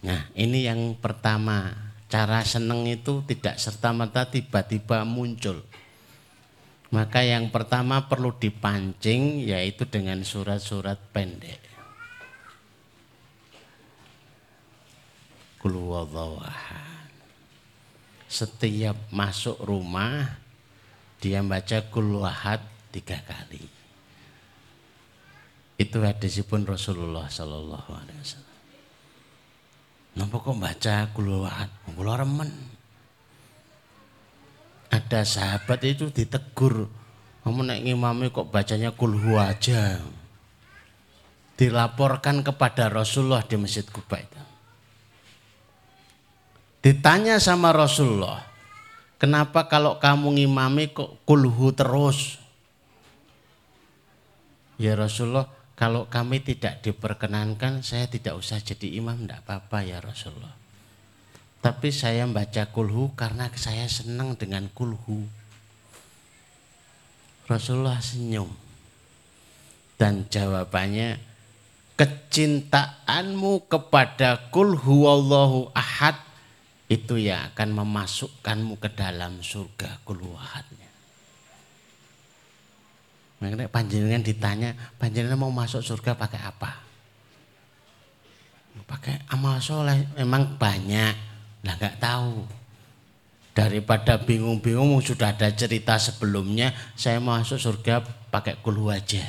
Nah 0.00 0.20
ini 0.32 0.64
yang 0.64 0.96
pertama. 0.96 1.88
Cara 2.10 2.42
senang 2.42 2.90
itu 2.90 3.22
tidak 3.22 3.62
serta-merta 3.62 4.26
tiba-tiba 4.26 5.06
muncul 5.06 5.62
maka 6.90 7.22
yang 7.22 7.54
pertama 7.54 8.10
perlu 8.10 8.34
dipancing 8.34 9.46
yaitu 9.46 9.86
dengan 9.86 10.18
surat-surat 10.26 10.98
pendek. 11.14 11.62
Setiap 18.30 18.96
masuk 19.10 19.58
rumah 19.62 20.38
dia 21.18 21.42
baca 21.42 21.78
kulwahad 21.90 22.62
tiga 22.90 23.18
kali. 23.22 23.62
Itu 25.76 26.00
hadisipun 26.00 26.64
Rasulullah 26.64 27.26
Sallallahu 27.26 27.90
Alaihi 27.90 28.20
Wasallam. 28.22 28.58
Nampak 30.16 30.40
kok 30.42 30.58
baca 30.58 30.94
kulwahad? 31.14 31.70
Kula 31.90 32.14
remen 32.18 32.69
ada 34.90 35.22
sahabat 35.22 35.80
itu 35.86 36.10
ditegur 36.10 36.90
kamu 37.40 37.60
naik 37.64 37.82
ngimami 37.88 38.26
kok 38.28 38.52
bacanya 38.52 38.92
kulhu 38.92 39.40
aja? 39.40 39.96
Dilaporkan 41.56 42.44
kepada 42.44 42.88
Rasulullah 42.92 43.44
di 43.44 43.56
Masjid 43.56 43.84
Kuba 43.84 44.20
itu. 44.20 44.40
Ditanya 46.80 47.36
sama 47.40 47.72
Rasulullah 47.72 48.44
kenapa 49.20 49.68
kalau 49.68 50.00
kamu 50.00 50.40
ngimami 50.40 50.92
kok 50.92 51.20
kulhu 51.28 51.72
terus? 51.76 52.40
Ya 54.80 54.96
Rasulullah 54.96 55.48
kalau 55.76 56.08
kami 56.08 56.40
tidak 56.40 56.80
diperkenankan 56.84 57.84
saya 57.84 58.08
tidak 58.08 58.36
usah 58.36 58.60
jadi 58.60 59.00
imam 59.00 59.24
tidak 59.24 59.44
apa-apa 59.44 59.84
ya 59.84 60.00
Rasulullah 60.00 60.56
tapi 61.60 61.92
saya 61.92 62.24
membaca 62.24 62.64
kulhu 62.72 63.12
karena 63.12 63.52
saya 63.52 63.84
senang 63.84 64.32
dengan 64.32 64.64
kulhu. 64.72 65.28
Rasulullah 67.44 68.00
senyum. 68.00 68.48
Dan 70.00 70.24
jawabannya, 70.32 71.20
kecintaanmu 72.00 73.68
kepada 73.68 74.48
kulhu 74.48 75.04
Allahu 75.04 75.68
ahad 75.76 76.16
itu 76.88 77.20
yang 77.20 77.52
akan 77.52 77.84
memasukkanmu 77.84 78.80
ke 78.80 78.88
dalam 78.96 79.44
surga 79.44 80.00
kulhu 80.08 80.32
ahadnya. 80.32 80.88
Makanya 83.44 83.68
panjenengan 83.68 84.24
ditanya, 84.24 84.72
panjenengan 84.96 85.36
mau 85.36 85.52
masuk 85.52 85.84
surga 85.84 86.16
pakai 86.16 86.40
apa? 86.40 86.80
Pakai 88.88 89.20
amal 89.28 89.60
soleh, 89.60 90.08
memang 90.16 90.56
banyak 90.56 91.29
Nah 91.66 91.74
nggak 91.76 92.00
tahu. 92.00 92.46
Daripada 93.50 94.16
bingung-bingung 94.16 95.02
sudah 95.02 95.34
ada 95.34 95.50
cerita 95.52 95.98
sebelumnya, 95.98 96.72
saya 96.94 97.18
masuk 97.18 97.58
surga 97.58 98.00
pakai 98.30 98.56
kulhu 98.62 98.88
aja. 98.88 99.26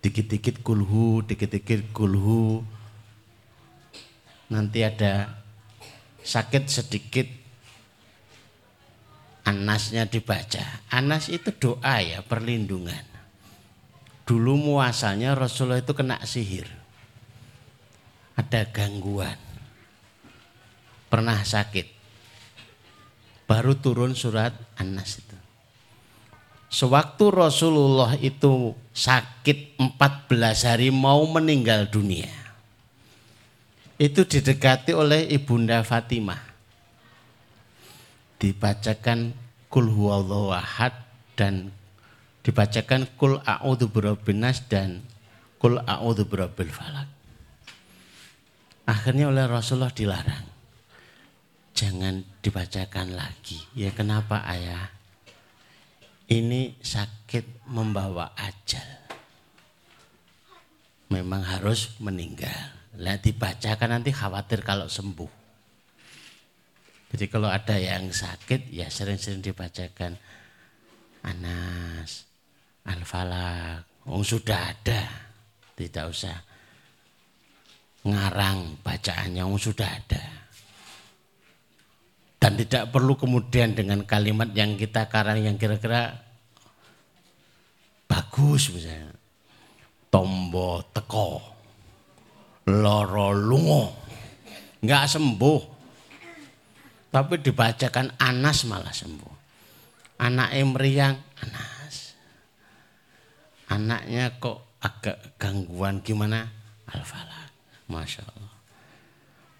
Dikit-dikit 0.00 0.64
kulhu, 0.64 1.20
dikit-dikit 1.26 1.92
kulhu. 1.92 2.64
Nanti 4.48 4.80
ada 4.86 5.34
sakit 6.24 6.70
sedikit 6.70 7.26
Anasnya 9.50 10.06
dibaca. 10.06 10.62
Anas 10.94 11.26
itu 11.26 11.50
doa 11.50 11.98
ya, 11.98 12.22
perlindungan. 12.22 13.02
Dulu 14.22 14.54
muasalnya 14.54 15.34
Rasulullah 15.34 15.82
itu 15.82 15.90
kena 15.90 16.22
sihir. 16.22 16.70
Ada 18.38 18.70
gangguan. 18.70 19.49
Pernah 21.10 21.42
sakit. 21.42 21.86
Baru 23.50 23.74
turun 23.74 24.14
surat 24.14 24.54
Anas 24.78 25.18
itu. 25.18 25.38
Sewaktu 26.70 27.34
Rasulullah 27.34 28.14
itu 28.22 28.78
sakit 28.94 29.74
14 29.74 30.70
hari 30.70 30.94
mau 30.94 31.26
meninggal 31.26 31.90
dunia. 31.90 32.30
Itu 33.98 34.22
didekati 34.22 34.94
oleh 34.94 35.26
Ibunda 35.34 35.82
Fatimah. 35.82 36.38
Dibacakan 38.38 39.34
kul 39.66 39.90
huwallahu 39.90 40.54
ahad 40.54 40.94
dan 41.34 41.74
dibacakan 42.46 43.10
kul 43.18 43.42
a'udzu 43.42 43.90
birabbinas 43.90 44.62
dan 44.70 45.02
kul 45.58 45.74
a'udzu 45.82 46.22
birabbil 46.24 46.70
falak. 46.70 47.10
Akhirnya 48.86 49.26
oleh 49.30 49.44
Rasulullah 49.46 49.92
dilarang. 49.92 50.49
Jangan 51.80 52.20
dibacakan 52.44 53.16
lagi. 53.16 53.56
Ya 53.72 53.88
kenapa 53.96 54.44
ayah? 54.44 55.00
ini 56.30 56.78
sakit 56.78 57.66
membawa 57.74 58.32
ajal. 58.38 58.86
Memang 61.10 61.42
harus 61.42 61.98
meninggal. 61.98 62.78
Lah 63.02 63.18
dibacakan 63.18 63.98
nanti 63.98 64.14
khawatir 64.14 64.62
kalau 64.62 64.86
sembuh. 64.86 65.42
Jadi 67.10 67.26
kalau 67.26 67.50
ada 67.50 67.74
yang 67.74 68.14
sakit 68.14 68.70
ya 68.70 68.86
sering-sering 68.86 69.42
dibacakan 69.42 70.14
Anas, 71.26 72.30
Al-Falak. 72.86 74.06
Oh, 74.06 74.22
sudah 74.22 74.70
ada. 74.70 75.02
Tidak 75.74 76.04
usah 76.06 76.38
ngarang 78.06 78.78
bacaannya, 78.86 79.42
oh, 79.42 79.58
sudah 79.58 79.90
ada. 79.90 80.39
Dan 82.40 82.56
tidak 82.56 82.88
perlu 82.88 83.20
kemudian 83.20 83.76
dengan 83.76 84.00
kalimat 84.08 84.48
yang 84.56 84.80
kita 84.80 85.12
karang 85.12 85.44
yang 85.44 85.60
kira-kira 85.60 86.16
bagus 88.08 88.72
misalnya. 88.72 89.12
Tombo 90.08 90.80
teko. 90.90 91.38
Loro 92.72 93.36
lungo. 93.36 93.92
Enggak 94.80 95.04
sembuh. 95.12 95.60
Tapi 97.12 97.34
dibacakan 97.44 98.16
Anas 98.16 98.64
malah 98.64 98.94
sembuh. 98.94 99.34
Anak 100.24 100.56
Emriang 100.56 101.20
Anas. 101.44 102.16
Anaknya 103.68 104.40
kok 104.40 104.80
agak 104.80 105.36
gangguan 105.36 106.00
gimana? 106.00 106.48
Al-Falak. 106.88 107.52
Masya 107.90 108.22
Allah. 108.24 108.59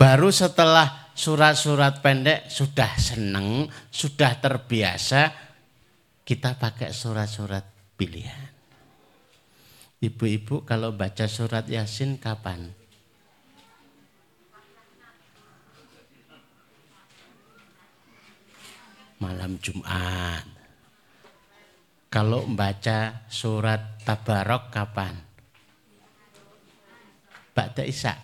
Baru 0.00 0.32
setelah 0.32 1.12
surat-surat 1.12 2.00
pendek 2.00 2.48
sudah 2.48 2.96
seneng, 2.96 3.68
sudah 3.92 4.40
terbiasa, 4.40 5.28
kita 6.24 6.56
pakai 6.56 6.88
surat-surat 6.88 7.60
pilihan. 8.00 8.48
Ibu-ibu 10.00 10.64
kalau 10.64 10.96
baca 10.96 11.28
surat 11.28 11.68
Yasin 11.68 12.16
kapan? 12.16 12.72
Malam 19.20 19.60
Jumat. 19.60 20.48
Kalau 22.08 22.48
membaca 22.48 23.28
surat 23.28 24.00
Tabarok 24.00 24.72
kapan? 24.72 25.12
Ba'da 27.52 27.84
Isa. 27.84 28.16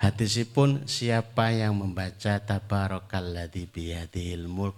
Hadisipun 0.00 0.88
siapa 0.88 1.52
yang 1.52 1.76
membaca 1.76 2.40
tabarakalladzi 2.40 3.68
biyadihil 3.68 4.48
mulk 4.48 4.72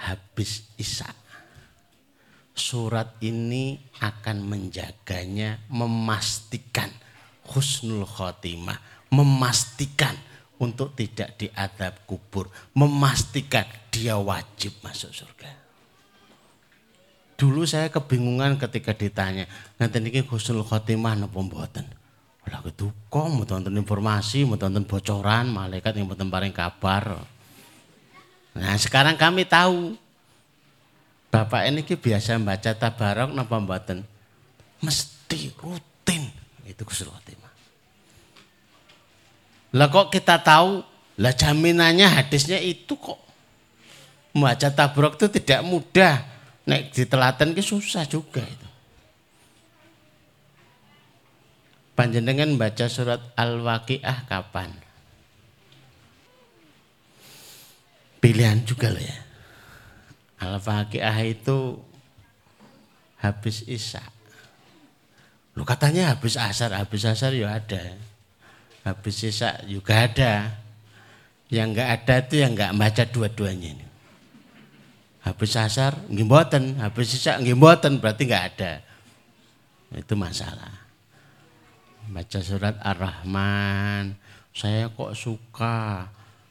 habis 0.00 0.64
Isa. 0.80 1.12
Surat 2.56 3.20
ini 3.20 3.76
akan 4.00 4.48
menjaganya, 4.48 5.60
memastikan 5.68 6.88
husnul 7.52 8.08
khotimah, 8.08 8.80
memastikan 9.12 10.16
untuk 10.56 10.96
tidak 10.96 11.36
diadab 11.36 12.00
kubur, 12.08 12.48
memastikan 12.72 13.68
dia 13.92 14.16
wajib 14.16 14.72
masuk 14.80 15.12
surga. 15.12 15.52
Dulu 17.38 17.62
saya 17.68 17.92
kebingungan 17.92 18.56
ketika 18.56 18.96
ditanya, 18.96 19.44
nanti 19.76 20.00
ini 20.00 20.24
husnul 20.24 20.64
khotimah 20.64 21.14
napa 21.14 21.38
mboten? 21.38 22.07
Lah 22.48 22.64
keduka 22.64 23.28
mau 23.28 23.44
tonton 23.44 23.76
informasi, 23.76 24.48
mau 24.48 24.56
tonton 24.56 24.88
bocoran, 24.88 25.52
malaikat 25.52 25.92
yang 25.94 26.08
mboten 26.08 26.32
paring 26.32 26.52
kabar. 26.52 27.20
Nah, 28.56 28.74
sekarang 28.80 29.14
kami 29.20 29.44
tahu 29.44 29.94
Bapak 31.28 31.68
ini 31.68 31.84
biasa 31.84 32.40
membaca 32.40 32.72
tabarok 32.72 33.36
napa 33.36 33.60
mboten? 33.60 34.00
Mesti 34.80 35.52
rutin 35.60 36.24
itu 36.64 36.82
Gus 36.88 37.04
Khotimah. 37.04 37.52
Lah 39.76 39.88
kok 39.92 40.08
kita 40.08 40.40
tahu, 40.40 40.80
lah 41.20 41.34
jaminannya 41.36 42.08
hadisnya 42.08 42.56
itu 42.56 42.96
kok. 42.96 43.20
Membaca 44.32 44.72
tabarok 44.72 45.20
itu 45.20 45.26
tidak 45.36 45.60
mudah. 45.68 46.24
Nek 46.64 46.96
ditelaten 46.96 47.52
ke 47.52 47.60
susah 47.60 48.08
juga 48.08 48.40
itu. 48.40 48.67
Panjenengan 51.98 52.54
baca 52.54 52.86
surat 52.86 53.18
Al-Waqiah 53.34 54.30
kapan? 54.30 54.70
Pilihan 58.22 58.62
juga 58.62 58.94
loh 58.94 59.02
ya. 59.02 59.18
Al-Waqiah 60.46 61.18
itu 61.26 61.74
habis 63.18 63.66
Isya. 63.66 63.98
Lu 65.58 65.66
katanya 65.66 66.14
habis 66.14 66.38
asar, 66.38 66.70
habis 66.78 67.02
asar 67.02 67.34
ya 67.34 67.58
ada. 67.58 67.98
Habis 68.86 69.34
Isya 69.34 69.66
juga 69.66 70.06
ada. 70.06 70.54
Yang 71.50 71.68
enggak 71.74 71.90
ada 71.98 72.14
itu 72.22 72.34
yang 72.38 72.54
enggak 72.54 72.78
baca 72.78 73.04
dua-duanya 73.10 73.74
ini. 73.74 73.86
Habis 75.26 75.50
asar 75.58 75.98
nggih 76.06 76.30
habis 76.78 77.10
Isya 77.10 77.42
nggih 77.42 77.58
berarti 77.58 78.22
enggak 78.22 78.44
ada. 78.54 78.86
Itu 79.98 80.14
masalah 80.14 80.77
baca 82.08 82.38
surat 82.40 82.76
Ar-Rahman. 82.80 84.16
Saya 84.56 84.90
kok 84.90 85.14
suka. 85.14 86.08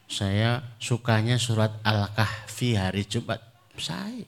Saya 0.07 0.63
sukanya 0.79 1.35
surat 1.35 1.75
Al-Kahfi 1.83 2.79
hari 2.79 3.03
Jumat. 3.03 3.43
Saya. 3.75 4.23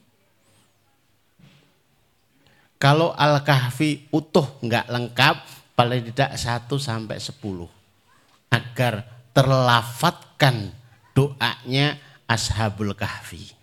Kalau 2.76 3.16
Al-Kahfi 3.16 4.12
utuh 4.12 4.60
nggak 4.60 4.92
lengkap, 4.92 5.36
paling 5.72 6.12
tidak 6.12 6.36
1 6.36 6.68
sampai 6.76 7.16
10. 7.16 7.64
Agar 8.52 9.08
terlafatkan 9.32 10.76
doanya 11.16 11.96
Ashabul 12.28 12.92
Kahfi. 12.92 13.56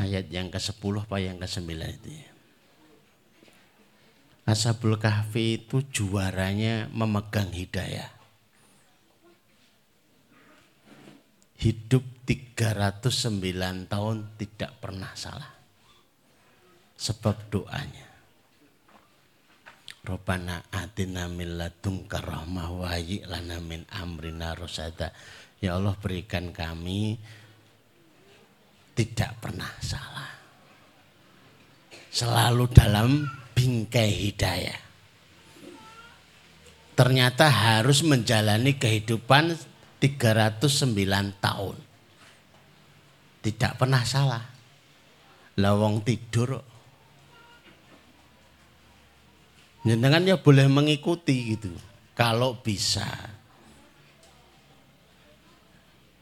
Ayat 0.00 0.32
yang 0.32 0.48
ke-10 0.48 1.04
apa 1.04 1.16
yang 1.20 1.36
ke-9 1.36 1.68
itu 1.68 2.10
ya. 2.16 2.31
Ashabul 4.42 4.98
Kahfi 4.98 5.62
itu 5.62 5.86
juaranya 5.86 6.90
memegang 6.90 7.54
hidayah. 7.54 8.10
Hidup 11.62 12.02
309 12.26 13.86
tahun 13.86 14.16
tidak 14.34 14.82
pernah 14.82 15.14
salah. 15.14 15.54
Sebab 16.98 17.36
doanya. 17.54 18.10
Robana 20.02 20.66
atina 20.74 21.30
min 21.30 21.62
ladunka 21.62 22.18
rahmah 22.18 22.68
wa 22.74 22.90
lana 23.30 23.62
min 23.62 23.86
amrina 23.94 24.58
rosada. 24.58 25.14
Ya 25.62 25.78
Allah 25.78 25.94
berikan 25.94 26.50
kami 26.50 27.14
tidak 28.98 29.38
pernah 29.38 29.70
salah. 29.78 30.41
Selalu 32.12 32.68
dalam 32.68 33.24
bingkai 33.56 34.12
hidayah. 34.12 34.80
Ternyata 36.92 37.48
harus 37.48 38.04
menjalani 38.04 38.76
kehidupan 38.76 39.56
309 39.96 40.92
tahun. 41.40 41.76
Tidak 43.40 43.72
pernah 43.80 44.04
salah. 44.04 44.44
Lawang 45.56 46.04
tidur. 46.04 46.60
Jenengan 49.82 50.22
ya 50.22 50.36
boleh 50.38 50.68
mengikuti 50.68 51.56
gitu. 51.56 51.72
kalau 52.12 52.60
bisa. 52.60 53.08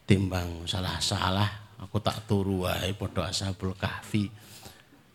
Timbang 0.07 0.67
salah-salah 0.67 1.79
aku 1.83 1.99
tak 2.03 2.27
turu 2.27 2.67
wae 2.67 2.95
padha 2.95 3.31
ashabul 3.31 3.75
kahfi. 3.75 4.31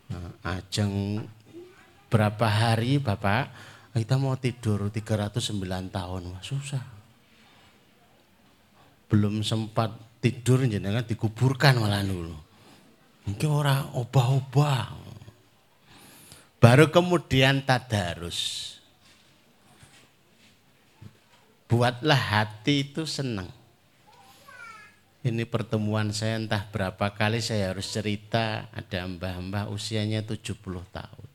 Nah, 0.06 0.30
ajeng 0.56 1.26
berapa 2.06 2.46
hari 2.46 3.02
Bapak 3.02 3.50
kita 3.96 4.20
mau 4.20 4.36
tidur 4.36 4.92
309 4.92 5.88
tahun 5.88 6.22
Wah, 6.28 6.42
susah. 6.44 6.84
Belum 9.08 9.40
sempat 9.40 9.96
tidur 10.20 10.68
jenengan 10.68 11.00
dikuburkan 11.06 11.80
malah 11.80 12.04
dulu. 12.04 12.36
Mungkin 13.24 13.48
orang 13.48 13.96
obah-obah. 13.96 14.94
Baru 16.60 16.92
kemudian 16.92 17.64
tadarus. 17.64 18.74
Buatlah 21.66 22.18
hati 22.18 22.86
itu 22.86 23.08
senang. 23.08 23.55
Ini 25.26 25.42
pertemuan 25.42 26.14
saya 26.14 26.38
entah 26.38 26.70
berapa 26.70 27.10
kali 27.10 27.42
saya 27.42 27.74
harus 27.74 27.90
cerita 27.90 28.70
ada 28.70 29.10
mbah-mbah 29.10 29.66
usianya 29.74 30.22
70 30.22 30.54
tahun. 30.94 31.28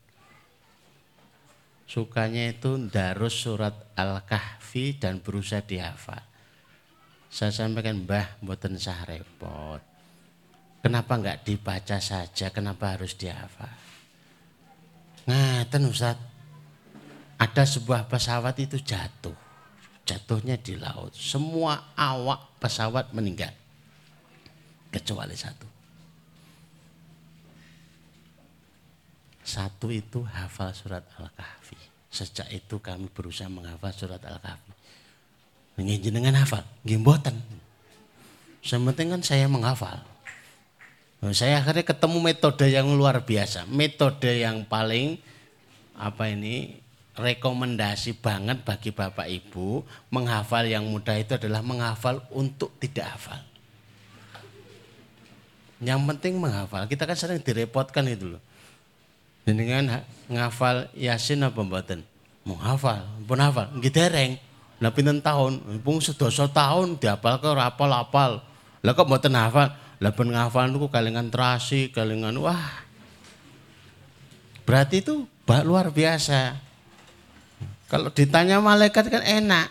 Sukanya 1.92 2.56
itu 2.56 2.88
darus 2.88 3.36
surat 3.36 3.76
Al-Kahfi 4.00 4.96
dan 4.96 5.20
berusaha 5.20 5.60
dihafal. 5.60 6.24
Saya 7.28 7.52
sampaikan 7.52 8.08
mbah 8.08 8.40
buatan 8.40 8.80
sah 8.80 9.04
repot. 9.04 9.84
Kenapa 10.80 11.20
enggak 11.20 11.44
dibaca 11.44 12.00
saja, 12.00 12.48
kenapa 12.48 12.96
harus 12.96 13.12
dihafal? 13.20 13.76
Ngeten 15.28 15.92
Ustaz, 15.92 16.16
ada 17.36 17.64
sebuah 17.68 18.08
pesawat 18.08 18.56
itu 18.56 18.80
jatuh. 18.80 19.36
Jatuhnya 20.08 20.56
di 20.56 20.80
laut. 20.80 21.12
Semua 21.12 21.92
awak 22.00 22.56
pesawat 22.64 23.12
meninggal. 23.12 23.61
Kecuali 24.92 25.34
satu. 25.34 25.68
Satu 29.42 29.88
itu 29.90 30.22
hafal 30.24 30.72
surat 30.72 31.04
Al-Kahfi. 31.18 31.80
Sejak 32.12 32.48
itu 32.52 32.78
kami 32.80 33.08
berusaha 33.10 33.48
menghafal 33.48 33.92
surat 33.96 34.22
Al-Kahfi. 34.22 34.72
dengan 35.82 36.38
hafal, 36.38 36.62
gimbotan. 36.86 37.36
Sementing 38.62 39.18
kan 39.18 39.22
saya 39.26 39.50
menghafal. 39.50 40.04
Saya 41.34 41.62
akhirnya 41.62 41.86
ketemu 41.86 42.18
metode 42.18 42.66
yang 42.70 42.90
luar 42.98 43.22
biasa, 43.22 43.70
metode 43.70 44.42
yang 44.42 44.66
paling 44.66 45.22
apa 45.94 46.34
ini 46.34 46.82
rekomendasi 47.14 48.18
banget 48.18 48.66
bagi 48.66 48.90
Bapak 48.90 49.30
Ibu 49.30 49.86
menghafal 50.10 50.66
yang 50.66 50.88
mudah 50.90 51.20
itu 51.20 51.38
adalah 51.38 51.62
menghafal 51.62 52.26
untuk 52.34 52.74
tidak 52.82 53.18
hafal. 53.18 53.51
Yang 55.82 56.02
penting 56.14 56.38
menghafal. 56.38 56.86
Kita 56.86 57.10
kan 57.10 57.18
sering 57.18 57.42
direpotkan 57.42 58.06
itu 58.06 58.38
loh. 58.38 58.42
Dengan 59.42 60.06
ngafal 60.30 60.94
Yasin 60.94 61.42
apa 61.42 61.58
mboten? 61.66 62.06
Menghafal, 62.46 63.06
pun 63.26 63.42
hafal, 63.42 63.74
nggih 63.74 63.90
dereng. 63.90 64.38
Lah 64.82 64.94
pinten 64.94 65.22
tahun? 65.22 65.82
Pung 65.82 65.98
sedasa 66.02 66.46
tahun 66.50 66.98
diapal 67.02 67.42
ke 67.42 67.50
apal-apal. 67.50 68.42
Lah 68.82 68.92
kok 68.94 69.10
mboten 69.10 69.34
hafal? 69.34 69.74
Lah 70.02 70.12
ben 70.14 70.30
ngafal 70.34 70.70
niku 70.70 70.90
kalengan 70.90 71.30
terasi, 71.30 71.94
kalengan 71.94 72.34
wah. 72.42 72.82
Berarti 74.66 75.02
itu 75.02 75.26
luar 75.46 75.94
biasa. 75.94 76.58
Kalau 77.90 78.10
ditanya 78.10 78.58
malaikat 78.58 79.10
kan 79.10 79.22
enak. 79.22 79.70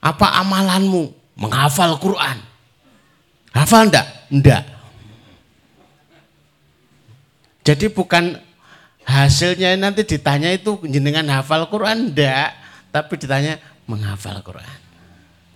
Apa 0.00 0.40
amalanmu? 0.40 1.12
Menghafal 1.36 2.00
Quran. 2.00 2.40
Hafal 3.52 3.92
enggak? 3.92 4.06
Enggak. 4.32 4.62
Jadi 7.60 7.92
bukan 7.92 8.40
hasilnya 9.04 9.76
nanti 9.76 10.06
ditanya 10.06 10.52
itu 10.54 10.80
jenengan 10.88 11.26
hafal 11.28 11.68
Quran 11.68 12.12
enggak, 12.12 12.56
tapi 12.88 13.20
ditanya 13.20 13.60
menghafal 13.84 14.38
Quran. 14.40 14.78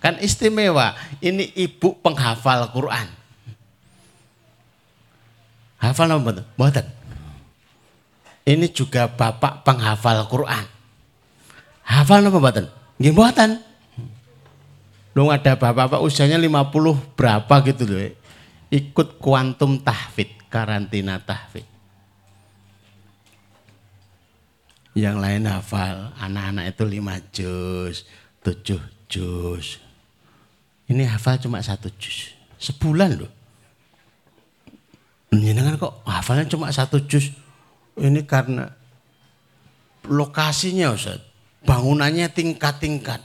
Kan 0.03 0.21
istimewa, 0.21 0.93
ini 1.17 1.49
ibu 1.57 1.97
penghafal 1.97 2.69
Quran. 2.69 3.09
Hafal 5.81 6.17
apa? 6.17 6.45
Mboten. 6.57 6.85
Ini 8.45 8.69
juga 8.69 9.09
bapak 9.09 9.65
penghafal 9.65 10.25
Quran. 10.29 10.65
Hafal 11.85 12.25
apa 12.25 12.37
mboten? 12.37 12.65
Nggih 13.01 13.13
mboten. 13.13 13.61
Lu 15.15 15.31
ada 15.31 15.55
bapak-bapak 15.55 16.03
usianya 16.03 16.35
50 16.35 17.15
berapa 17.15 17.55
gitu 17.71 17.83
loh. 17.87 18.11
Ikut 18.67 19.17
kuantum 19.17 19.79
tahfid, 19.79 20.27
karantina 20.51 21.17
tahfid. 21.23 21.74
Yang 24.95 25.17
lain 25.19 25.43
hafal, 25.51 26.15
anak-anak 26.15 26.71
itu 26.71 26.83
5 26.87 27.19
juz, 27.35 27.95
7 28.47 28.79
juz. 29.11 29.83
Ini 30.87 31.03
hafal 31.09 31.35
cuma 31.41 31.59
satu 31.59 31.91
juz. 31.99 32.31
Sebulan 32.55 33.19
loh. 33.19 33.31
Jenengan 35.35 35.75
kok 35.75 35.99
hafalnya 36.07 36.47
cuma 36.47 36.71
satu 36.71 37.03
juz. 37.03 37.35
Ini 37.99 38.23
karena 38.23 38.71
lokasinya 40.07 40.95
Ustaz. 40.95 41.19
Bangunannya 41.65 42.29
tingkat-tingkat. 42.31 43.19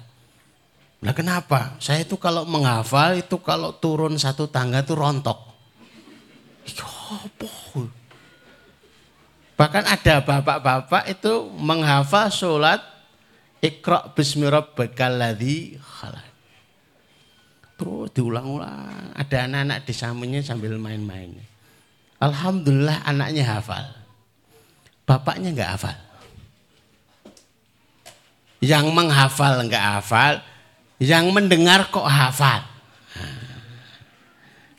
Nah 1.00 1.12
kenapa? 1.14 1.76
Saya 1.78 2.02
itu 2.02 2.16
kalau 2.16 2.48
menghafal 2.48 3.20
itu 3.20 3.38
kalau 3.40 3.76
turun 3.76 4.16
satu 4.18 4.48
tangga 4.48 4.82
itu 4.82 4.96
rontok. 4.96 5.38
Bahkan 9.60 9.84
ada 9.84 10.24
bapak-bapak 10.24 11.04
itu 11.12 11.52
menghafal 11.60 12.32
sholat 12.32 12.80
Iqra 13.60 14.08
bismi 14.16 14.48
rabbikal 14.48 15.20
ladzi 15.20 15.76
khalaq. 15.76 16.24
Terus 17.76 18.08
diulang-ulang. 18.16 19.12
Ada 19.12 19.44
anak-anak 19.44 19.84
di 19.84 19.92
sampingnya 19.92 20.40
sambil 20.40 20.80
main-main. 20.80 21.36
Alhamdulillah 22.20 23.04
anaknya 23.04 23.44
hafal. 23.56 23.84
Bapaknya 25.04 25.52
nggak 25.52 25.70
hafal. 25.76 25.96
Yang 28.60 28.86
menghafal 28.92 29.64
nggak 29.64 29.84
hafal, 29.96 30.34
yang 31.00 31.32
mendengar 31.32 31.88
kok 31.88 32.04
hafal. 32.04 32.60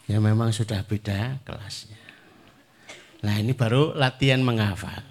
Ya 0.05 0.21
memang 0.21 0.53
sudah 0.53 0.85
beda 0.85 1.41
kelasnya. 1.41 1.90
Nah 3.21 3.37
ini 3.37 3.53
baru 3.53 3.93
latihan 3.93 4.41
menghafal. 4.41 5.05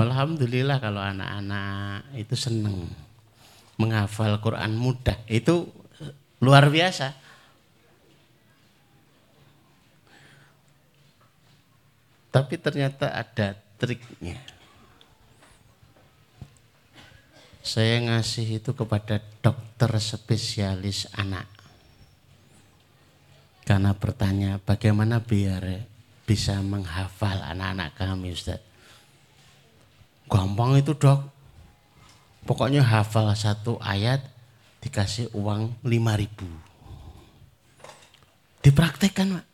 Alhamdulillah 0.00 0.80
kalau 0.80 1.00
anak-anak 1.00 2.16
itu 2.16 2.32
seneng 2.32 2.88
menghafal 3.76 4.36
Quran 4.40 4.76
mudah. 4.76 5.16
Itu 5.28 5.68
luar 6.40 6.68
biasa. 6.68 7.12
Tapi 12.30 12.54
ternyata 12.60 13.12
ada 13.12 13.56
triknya. 13.80 14.38
Saya 17.60 18.00
ngasih 18.00 18.60
itu 18.60 18.72
kepada 18.72 19.20
dokter 19.44 19.90
spesialis 20.00 21.08
anak. 21.12 21.44
Karena 23.68 23.92
bertanya 23.92 24.56
bagaimana 24.64 25.20
biar 25.20 25.89
bisa 26.30 26.62
menghafal 26.62 27.42
anak-anak 27.42 27.90
kami 27.98 28.30
Ustaz. 28.30 28.62
Gampang 30.30 30.78
itu 30.78 30.94
dok. 30.94 31.26
Pokoknya 32.46 32.86
hafal 32.86 33.34
satu 33.34 33.82
ayat 33.82 34.22
dikasih 34.78 35.34
uang 35.34 35.74
lima 35.82 36.14
ribu. 36.14 36.46
Dipraktekkan 38.62 39.42
Pak. 39.42 39.46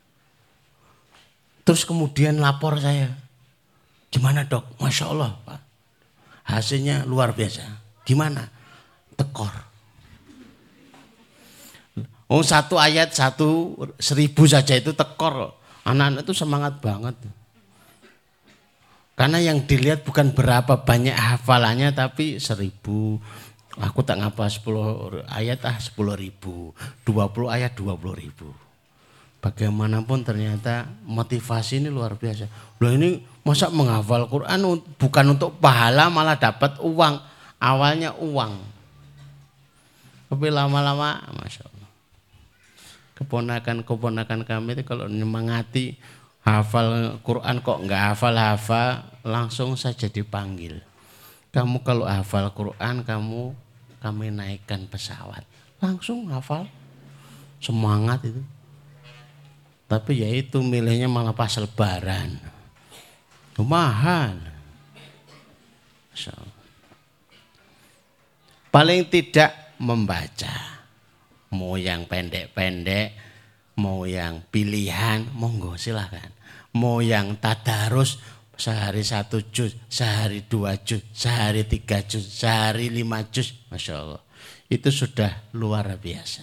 Terus 1.64 1.88
kemudian 1.88 2.44
lapor 2.44 2.76
saya. 2.76 3.08
Gimana 4.12 4.44
dok? 4.44 4.76
Masya 4.76 5.08
Allah 5.08 5.32
Pak. 5.48 5.60
Hasilnya 6.44 7.08
luar 7.08 7.32
biasa. 7.32 7.64
Gimana? 8.04 8.44
Tekor. 9.16 9.64
Oh 12.28 12.44
satu 12.44 12.76
ayat 12.76 13.16
satu 13.16 13.80
seribu 13.96 14.44
saja 14.44 14.76
itu 14.76 14.92
tekor. 14.92 15.64
Anak-anak 15.86 16.26
itu 16.26 16.34
semangat 16.34 16.82
banget. 16.82 17.14
Karena 19.14 19.38
yang 19.38 19.62
dilihat 19.64 20.02
bukan 20.02 20.34
berapa 20.34 20.82
banyak 20.82 21.14
hafalannya 21.14 21.94
tapi 21.94 22.42
seribu. 22.42 23.22
Aku 23.78 24.02
tak 24.02 24.18
ngapa 24.18 24.50
sepuluh 24.50 25.22
ayat 25.30 25.62
ah 25.62 25.78
sepuluh 25.78 26.18
ribu. 26.18 26.74
Dua 27.06 27.30
puluh 27.30 27.48
ayat 27.48 27.78
dua 27.78 27.94
puluh 27.94 28.18
ribu 28.18 28.50
bagaimanapun 29.46 30.26
ternyata 30.26 30.90
motivasi 31.06 31.78
ini 31.78 31.86
luar 31.86 32.18
biasa. 32.18 32.50
Loh 32.82 32.90
ini 32.90 33.22
masa 33.46 33.70
menghafal 33.70 34.26
Quran 34.26 34.82
bukan 34.98 35.38
untuk 35.38 35.54
pahala 35.62 36.10
malah 36.10 36.34
dapat 36.34 36.82
uang. 36.82 37.22
Awalnya 37.62 38.12
uang. 38.18 38.52
Tapi 40.26 40.46
lama-lama, 40.50 41.22
Allah. 41.22 41.75
Keponakan-keponakan 43.16 44.44
kami 44.44 44.76
itu 44.76 44.82
kalau 44.84 45.08
menyemangati 45.08 45.96
hafal 46.44 47.16
Quran 47.24 47.64
kok 47.64 47.80
nggak 47.88 48.02
hafal-hafal, 48.12 49.02
langsung 49.24 49.72
saja 49.74 50.06
dipanggil. 50.06 50.84
Kamu 51.48 51.80
kalau 51.80 52.04
hafal 52.04 52.52
Quran, 52.52 53.00
kamu 53.00 53.56
kami 54.04 54.28
naikkan 54.28 54.84
pesawat. 54.84 55.48
Langsung 55.80 56.28
hafal. 56.28 56.68
Semangat 57.56 58.20
itu. 58.28 58.44
Tapi 59.88 60.20
ya 60.20 60.28
itu 60.28 60.60
milihnya 60.60 61.08
malah 61.08 61.32
pas 61.32 61.56
lebaran. 61.56 62.36
Mahal. 63.56 64.36
Paling 68.68 69.08
tidak 69.08 69.56
membaca. 69.80 70.75
Mau 71.54 71.78
yang 71.78 72.10
pendek-pendek, 72.10 73.14
mau 73.78 74.02
yang 74.08 74.42
pilihan, 74.50 75.30
monggo 75.36 75.78
silahkan. 75.78 76.32
Mau 76.74 76.98
yang 77.04 77.38
tadarus, 77.38 78.18
sehari 78.56 79.04
satu 79.04 79.44
juz, 79.52 79.76
sehari 79.86 80.44
dua 80.48 80.80
juz, 80.80 81.04
sehari 81.12 81.68
tiga 81.68 82.00
juz, 82.02 82.24
sehari 82.24 82.88
lima 82.88 83.22
juz. 83.28 83.54
Masya 83.68 83.94
Allah. 83.94 84.22
Itu 84.66 84.90
sudah 84.90 85.46
luar 85.54 85.86
biasa. 85.94 86.42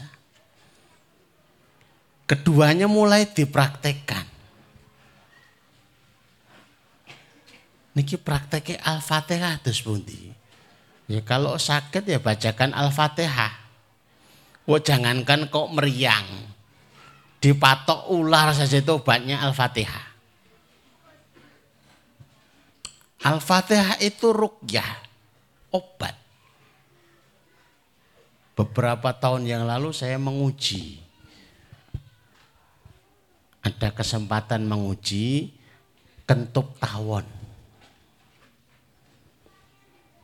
Keduanya 2.24 2.88
mulai 2.88 3.28
dipraktekkan. 3.28 4.32
Niki 7.94 8.18
prakteknya 8.18 8.82
Al-Fatihah 8.82 9.62
terus 9.62 9.86
pundi. 9.86 10.34
Ya 11.06 11.22
kalau 11.22 11.60
sakit 11.62 12.08
ya 12.08 12.18
bacakan 12.18 12.74
Al-Fatihah. 12.74 13.63
Wah 14.64 14.82
jangankan 14.82 15.52
kok 15.52 15.72
meriang. 15.76 16.28
Dipatok 17.44 18.08
ular 18.16 18.56
saja 18.56 18.80
itu 18.80 18.92
obatnya 18.96 19.44
Al-Fatihah. 19.44 20.06
Al-Fatihah 23.24 24.00
itu 24.00 24.32
rukyah, 24.32 24.92
obat. 25.76 26.16
Beberapa 28.56 29.12
tahun 29.12 29.44
yang 29.44 29.64
lalu 29.68 29.92
saya 29.92 30.16
menguji. 30.16 31.04
Ada 33.64 33.92
kesempatan 33.92 34.64
menguji 34.68 35.52
kentup 36.24 36.80
tawon 36.80 37.44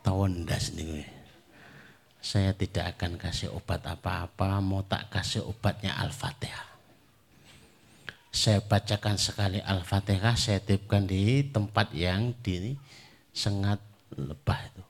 tawon 0.10 0.42
das 0.42 0.74
nih. 0.74 1.19
Saya 2.20 2.52
tidak 2.52 2.96
akan 2.96 3.16
kasih 3.16 3.50
obat 3.56 3.80
apa-apa, 3.88 4.60
mau 4.60 4.84
tak 4.84 5.08
kasih 5.08 5.48
obatnya 5.48 5.96
Al-Fatihah. 6.04 6.68
Saya 8.30 8.60
bacakan 8.60 9.16
sekali 9.16 9.64
Al-Fatihah, 9.64 10.36
saya 10.36 10.60
tipkan 10.60 11.08
di 11.08 11.48
tempat 11.48 11.96
yang 11.96 12.36
di 12.44 12.76
sengat 13.32 13.80
lebah 14.14 14.60
itu. 14.68 14.84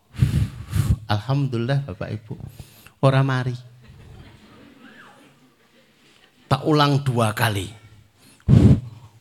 Alhamdulillah 1.14 1.86
Bapak 1.86 2.10
Ibu, 2.18 2.34
orang 3.06 3.26
mari. 3.26 3.56
Tak 6.50 6.66
ulang 6.66 7.06
dua 7.06 7.30
kali. 7.38 7.70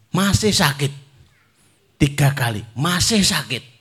Masih 0.08 0.56
sakit. 0.56 0.92
Tiga 2.00 2.32
kali, 2.32 2.64
masih 2.72 3.20
sakit 3.20 3.77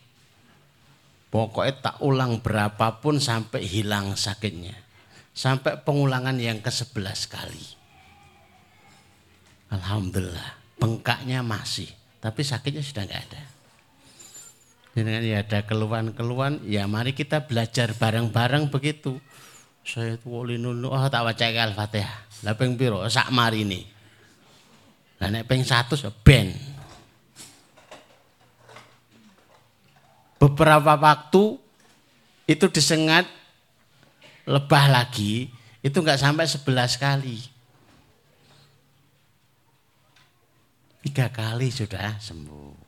Pokoknya 1.38 1.74
tak 1.78 1.96
ulang 2.02 2.42
berapapun 2.42 3.22
sampai 3.22 3.62
hilang 3.62 4.18
sakitnya. 4.18 4.74
Sampai 5.38 5.78
pengulangan 5.86 6.34
yang 6.34 6.66
ke-11 6.66 7.30
kali. 7.30 7.66
Alhamdulillah, 9.70 10.58
bengkaknya 10.82 11.46
masih, 11.46 11.94
tapi 12.18 12.42
sakitnya 12.42 12.82
sudah 12.82 13.06
enggak 13.06 13.22
ada. 13.30 13.44
Dengan 14.98 15.22
ya 15.22 15.46
ada 15.46 15.62
keluhan-keluhan, 15.62 16.66
ya 16.66 16.90
mari 16.90 17.14
kita 17.14 17.46
belajar 17.46 17.94
bareng-bareng 17.94 18.74
begitu. 18.74 19.22
Saya 19.86 20.18
itu 20.18 20.34
wali 20.34 20.58
nunu, 20.58 20.90
oh 20.90 21.06
tak 21.06 21.22
baca 21.22 21.46
Al-Fatihah. 21.46 22.50
Lah 22.50 22.58
ping 22.58 22.74
piro? 22.74 23.06
Sak 23.06 23.30
ini. 23.54 23.86
Lah 25.22 25.30
nek 25.30 25.46
ping 25.46 25.62
100 25.62 26.02
ben. 26.26 26.77
Beberapa 30.38 30.98
waktu 30.98 31.58
itu 32.48 32.66
disengat 32.72 33.28
lebah 34.48 34.86
lagi 34.88 35.52
itu 35.84 35.98
nggak 35.98 36.22
sampai 36.22 36.46
sebelas 36.48 36.96
kali. 36.96 37.44
Tiga 41.04 41.30
kali 41.30 41.70
sudah 41.70 42.20
sembuh. 42.20 42.88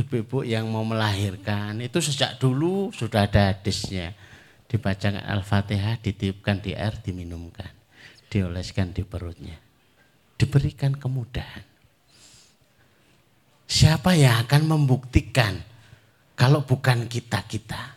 Ibu-ibu 0.00 0.44
yang 0.48 0.68
mau 0.72 0.84
melahirkan 0.84 1.80
itu 1.84 2.00
sejak 2.00 2.40
dulu 2.40 2.92
sudah 2.92 3.28
ada 3.28 3.52
hadisnya. 3.52 4.16
Dibacakan 4.68 5.20
al-fatihah 5.20 6.00
ditiupkan 6.00 6.64
di 6.64 6.72
air 6.72 6.96
diminumkan 7.04 7.82
dioleskan 8.32 8.96
di 8.96 9.04
perutnya. 9.04 9.60
Diberikan 10.40 10.96
kemudahan. 10.96 11.68
Siapa 13.68 14.16
yang 14.16 14.48
akan 14.48 14.62
membuktikan 14.64 15.60
kalau 16.42 16.66
bukan 16.66 17.06
kita-kita. 17.06 17.94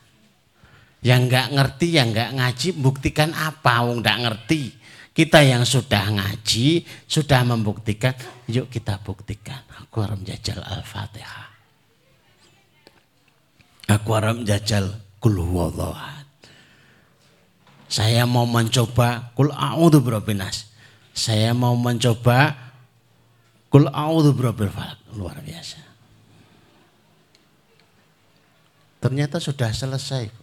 Yang 1.01 1.21
nggak 1.34 1.47
ngerti, 1.58 1.88
yang 1.97 2.13
nggak 2.13 2.31
ngaji, 2.38 2.67
buktikan 2.77 3.34
apa? 3.34 3.81
Wong 3.81 4.05
nggak 4.05 4.21
ngerti. 4.21 4.69
Kita 5.17 5.41
yang 5.41 5.65
sudah 5.65 6.13
ngaji, 6.13 6.86
sudah 7.10 7.41
membuktikan, 7.41 8.13
yuk 8.45 8.69
kita 8.69 9.01
buktikan. 9.01 9.65
Aku 9.81 10.05
harus 10.05 10.21
jajal 10.21 10.62
Al-Fatihah. 10.62 11.49
Aku 13.89 14.13
harus 14.13 14.45
jajal 14.45 14.93
kul 15.17 15.41
Saya 17.89 18.29
mau 18.29 18.45
mencoba 18.45 19.34
kul 19.34 19.49
a'udhu 19.49 20.05
birabinas. 20.05 20.69
Saya 21.17 21.58
mau 21.58 21.73
mencoba 21.73 22.53
kul 23.73 23.89
a'udhu 23.89 24.38
birabbil 24.38 24.69
Luar 25.17 25.41
biasa. 25.41 25.85
Ternyata 29.06 29.38
sudah 29.38 29.70
selesai. 29.70 30.34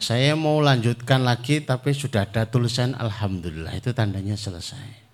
Saya 0.00 0.32
mau 0.32 0.64
lanjutkan 0.64 1.20
lagi 1.20 1.60
tapi 1.60 1.92
sudah 1.92 2.24
ada 2.24 2.48
tulisan 2.48 2.96
Alhamdulillah 2.96 3.76
itu 3.76 3.92
tandanya 3.92 4.32
selesai. 4.32 5.04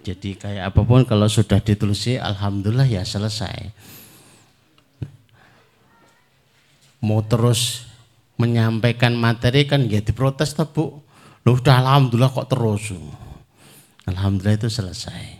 Jadi 0.00 0.40
kayak 0.40 0.72
apa 0.72 0.80
pun 0.80 1.04
kalau 1.04 1.28
sudah 1.28 1.60
ditulisi 1.60 2.16
Alhamdulillah 2.16 2.88
ya 2.88 3.04
selesai. 3.04 3.68
Mau 7.04 7.20
terus 7.28 7.84
menyampaikan 8.40 9.12
materi 9.12 9.68
kan 9.68 9.84
ya 9.92 10.00
diprotes 10.00 10.56
tuh 10.56 10.72
bu. 10.72 10.84
Loh 11.44 11.60
udah 11.60 11.84
Alhamdulillah 11.84 12.32
kok 12.32 12.48
terus. 12.48 12.96
Alhamdulillah 14.08 14.56
itu 14.56 14.72
selesai. 14.72 15.36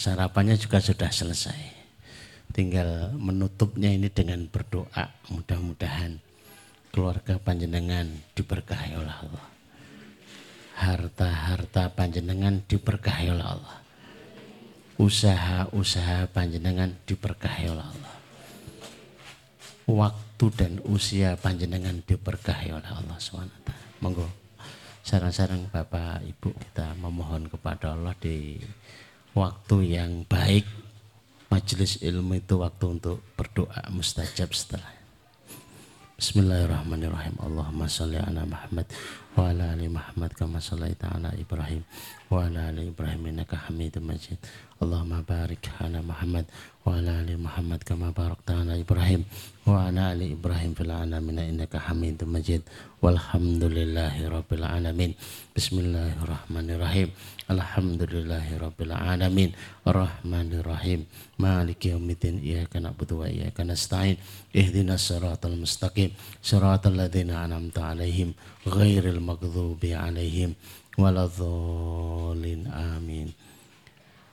Sarapannya 0.00 0.56
juga 0.56 0.80
sudah 0.80 1.12
selesai 1.12 1.77
tinggal 2.58 3.14
menutupnya 3.14 3.94
ini 3.94 4.10
dengan 4.10 4.50
berdoa. 4.50 5.14
Mudah-mudahan 5.30 6.18
keluarga 6.90 7.38
panjenengan 7.38 8.10
diberkahi 8.34 8.98
oleh 8.98 9.14
Allah. 9.14 9.46
Harta-harta 10.74 11.94
panjenengan 11.94 12.58
diberkahi 12.66 13.30
oleh 13.30 13.46
Allah. 13.46 13.78
Usaha-usaha 14.98 16.34
panjenengan 16.34 16.98
diberkahi 17.06 17.70
oleh 17.70 17.86
Allah. 17.86 18.14
Waktu 19.86 20.46
dan 20.58 20.72
usia 20.82 21.38
panjenengan 21.38 22.02
diberkahi 22.02 22.74
oleh 22.74 22.90
Allah 22.90 23.14
SWT 23.22 24.02
monggo. 24.02 24.26
Sarang-sarang 25.06 25.70
Bapak 25.70 26.26
Ibu 26.26 26.50
kita 26.58 26.98
memohon 26.98 27.46
kepada 27.46 27.94
Allah 27.94 28.18
di 28.18 28.58
waktu 29.38 29.94
yang 29.94 30.26
baik 30.26 30.87
majelis 31.48 32.00
ilmu 32.04 32.40
itu 32.40 32.60
waktu 32.60 32.84
untuk 32.86 33.24
berdoa 33.36 33.88
mustajab 33.92 34.52
setelah 34.52 34.98
Bismillahirrahmanirrahim. 36.18 37.38
Allahumma 37.38 37.86
salli 37.86 38.18
ala 38.18 38.42
Muhammad 38.42 38.90
wa 39.38 39.54
ala 39.54 39.70
ali 39.70 39.86
Muhammad 39.86 40.34
kama 40.34 40.58
sallaita 40.58 41.14
ala 41.14 41.30
Ibrahim 41.38 41.86
wa 42.28 42.44
ala 42.44 42.68
ali 42.68 42.92
Ibrahim 42.92 43.32
innaka 43.32 43.56
Hamidum 43.56 44.04
Majid. 44.04 44.36
Allahumma 44.78 45.24
barik 45.24 45.64
ala 45.80 46.04
Muhammad 46.04 46.44
wa 46.84 46.94
ala 46.94 47.24
ali 47.24 47.34
Muhammad 47.40 47.82
kama 47.82 48.12
barakta 48.12 48.62
ala 48.62 48.76
Ibrahim 48.76 49.24
wa 49.64 49.88
ala 49.88 50.12
ali 50.12 50.36
Ibrahim 50.36 50.76
fil 50.76 50.92
alamin 50.92 51.40
innaka 51.40 51.80
Hamidum 51.80 52.28
Majid. 52.28 52.60
Walhamdulillahi 53.00 54.28
rabbil 54.28 54.60
alamin. 54.60 55.16
Bismillahirrahmanirrahim. 55.56 57.08
Alhamdulillahi 57.48 58.60
rabbil 58.60 58.92
alamin. 58.92 59.56
Arrahmanirrahim 59.88 61.08
maliki 61.40 61.96
yaumiddin. 61.96 62.44
Iyyaka 62.44 62.76
na'budu 62.76 63.24
wa 63.24 63.26
iyyaka 63.26 63.64
nasta'in. 63.64 64.20
Ihdinas 64.52 65.08
siratal 65.08 65.56
mustaqim. 65.56 66.12
Siratal 66.44 66.92
ladzina 66.92 67.40
an'amta 67.48 67.96
alaihim 67.96 68.36
ghairil 68.68 69.22
maghdubi 69.24 69.96
ولا 70.98 71.24
الضالين 71.24 72.66
آمين. 72.66 73.28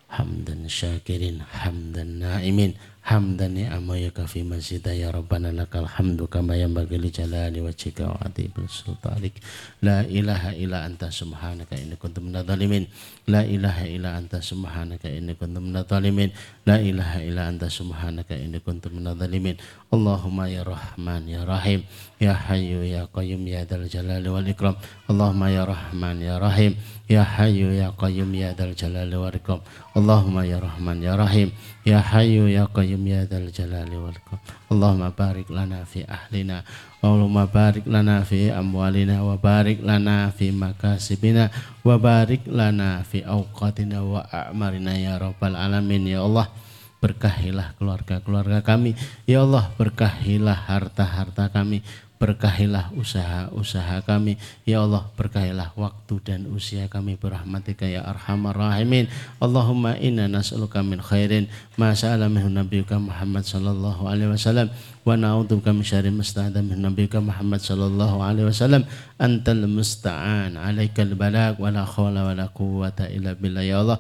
حمدا 0.10 0.68
شاكرين 0.68 1.42
حمدا 1.42 2.04
نائمين. 2.04 2.74
Hamdan 3.06 3.54
ya 3.54 3.70
kafi 4.10 4.42
masjida 4.42 4.90
ya 4.90 5.14
rabbana 5.14 5.54
lakal 5.54 5.86
hamdu 5.86 6.26
kama 6.26 6.58
yanbaghi 6.58 6.98
li 6.98 7.14
jalali 7.14 7.62
wajhika 7.62 8.10
wa 8.10 8.18
atibil 8.26 8.66
sultanik. 8.66 9.38
La 9.86 10.02
ilaha 10.10 10.58
illa 10.58 10.82
anta 10.90 11.14
subhanaka 11.14 11.78
inni 11.78 12.02
kuntu 12.02 12.26
minadh 12.26 12.50
dhalimin 12.50 12.90
la 13.30 13.46
ilaha 13.46 13.86
illa 13.86 14.18
anta 14.18 14.42
subhanaka 14.42 15.06
inni 15.06 15.38
kuntu 15.38 15.62
minadh 15.62 15.86
dhalimin 15.86 16.34
la 16.66 16.82
ilaha 16.82 17.22
illa 17.22 17.46
anta 17.46 17.70
subhanaka 17.70 18.34
inni 18.34 18.58
kuntu 18.58 18.90
minadh 18.90 19.22
dhalimin 19.22 19.62
Allahumma 19.94 20.50
ya 20.50 20.66
rahman 20.66 21.30
ya 21.30 21.46
rahim 21.46 21.86
ya 22.18 22.34
hayyu 22.34 22.90
ya 22.90 23.06
qayyum 23.14 23.46
ya 23.46 23.70
dzal 23.70 23.86
jalali 23.86 24.34
wal 24.34 24.50
ikram. 24.50 24.74
Allahumma 25.06 25.54
ya 25.54 25.64
rahman 25.70 26.26
ya 26.26 26.42
rahim 26.42 26.74
ya 27.06 27.22
hayyu 27.22 27.70
ya 27.70 27.94
qayyum 27.94 28.34
ya 28.34 28.58
dzal 28.58 28.74
jalali 28.74 29.14
wal 29.14 29.30
ikram. 29.38 29.62
Allahumma 29.94 30.42
ya 30.42 30.58
rahman 30.58 31.06
ya 31.06 31.14
rahim 31.14 31.54
ya 31.86 32.02
hayyu 32.02 32.50
ya 32.50 32.66
qayyum 32.66 33.06
ya 33.06 33.30
dzal 33.30 33.54
jalali 33.54 33.94
wal 33.94 34.18
ikram. 34.18 34.42
Allahumma 34.74 35.14
barik 35.14 35.48
lana 35.54 35.86
fi 35.86 36.02
ahlina 36.04 36.66
Allahumma 37.06 37.46
barik 37.46 37.86
lana 37.86 38.26
fi 38.26 38.50
amwalina 38.50 39.22
wa 39.22 39.38
barik 39.38 39.86
lana 39.86 40.34
fi 40.34 40.50
makasibina 40.50 41.54
wa 41.86 42.02
barik 42.02 42.50
lana 42.50 43.06
fi 43.06 43.22
awqatina 43.22 44.02
wa 44.02 44.26
a'marina 44.26 44.98
ya 44.98 45.22
rabbal 45.22 45.54
alamin. 45.54 46.10
Ya 46.10 46.26
Allah 46.26 46.50
berkahilah 46.98 47.78
keluarga-keluarga 47.78 48.66
kami. 48.66 48.98
Ya 49.30 49.46
Allah 49.46 49.70
berkahilah 49.78 50.66
harta-harta 50.66 51.54
kami 51.54 51.86
Berkahilah 52.16 52.96
usaha-usaha 52.96 54.00
kami. 54.08 54.40
Ya 54.64 54.80
Allah, 54.80 55.04
berkahilah 55.20 55.76
waktu 55.76 56.16
dan 56.24 56.48
usia 56.48 56.88
kami 56.88 57.20
berahmatika 57.20 57.84
ya 57.84 58.08
arhamar 58.08 58.56
rahimin. 58.56 59.12
Allahumma 59.44 60.00
inna 60.00 60.32
nas'aluka 60.32 60.80
min 60.80 61.04
khairin 61.04 61.52
ma 61.76 61.92
sa'ala 61.92 62.32
minhu 62.32 62.48
nabiyuka 62.48 62.96
Muhammad 62.96 63.44
sallallahu 63.44 64.08
alaihi 64.08 64.32
wasallam 64.32 64.72
wa 65.04 65.14
na'udzubika 65.20 65.76
min 65.76 65.84
syarri 65.84 66.10
musta'adha 66.10 66.64
min 66.64 66.82
nabiyuka 66.82 67.20
Muhammad 67.20 67.60
sallallahu 67.60 68.24
alaihi 68.24 68.48
wasallam. 68.48 68.88
Antal 69.20 69.68
musta'an, 69.68 70.56
alaikal 70.56 71.14
balag 71.20 71.60
wa 71.60 71.68
la 71.68 71.84
khawla 71.84 72.32
wa 72.32 72.34
la 72.34 72.48
quwwata 72.48 73.12
illa 73.12 73.36
billah 73.36 73.64
ya 73.64 73.84
Allah 73.84 74.00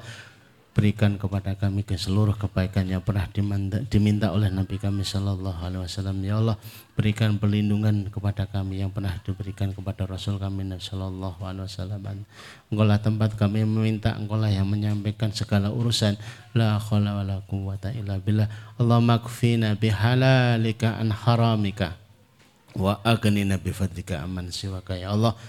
berikan 0.76 1.16
kepada 1.16 1.56
kami 1.56 1.88
ke 1.88 1.96
seluruh 1.96 2.36
kebaikan 2.36 2.84
yang 2.84 3.00
pernah 3.00 3.24
diminta, 3.32 3.80
diminta 3.88 4.36
oleh 4.36 4.52
Nabi 4.52 4.76
kami 4.76 5.08
Shallallahu 5.08 5.64
Alaihi 5.64 5.88
Wasallam. 5.88 6.20
Ya 6.20 6.36
Allah 6.36 6.60
berikan 7.00 7.40
perlindungan 7.40 8.12
kepada 8.12 8.44
kami 8.44 8.84
yang 8.84 8.92
pernah 8.92 9.16
diberikan 9.24 9.72
kepada 9.72 10.04
Rasul 10.04 10.36
kami 10.36 10.68
Nabi 10.68 10.84
Shallallahu 10.84 11.40
Alaihi 11.48 11.72
Wasallam. 11.72 12.28
Engkaulah 12.68 13.00
tempat 13.00 13.40
kami 13.40 13.64
meminta 13.64 14.20
Engkaulah 14.20 14.52
yang 14.52 14.68
menyampaikan 14.68 15.32
segala 15.32 15.72
urusan. 15.72 16.20
La 16.52 16.76
khawla 16.76 17.24
wa 17.24 17.24
la 17.24 17.40
quwwata 17.48 17.96
illa 17.96 18.20
billah. 18.20 18.52
Bihalalika 19.80 21.00
an 21.00 21.16
haramika 21.16 21.96
wa 22.76 23.00
aghnina 23.00 23.56
bifadlika 23.56 24.28
aman 24.28 24.52
siwaka. 24.52 25.00
Ya 25.00 25.16
Allah 25.16 25.40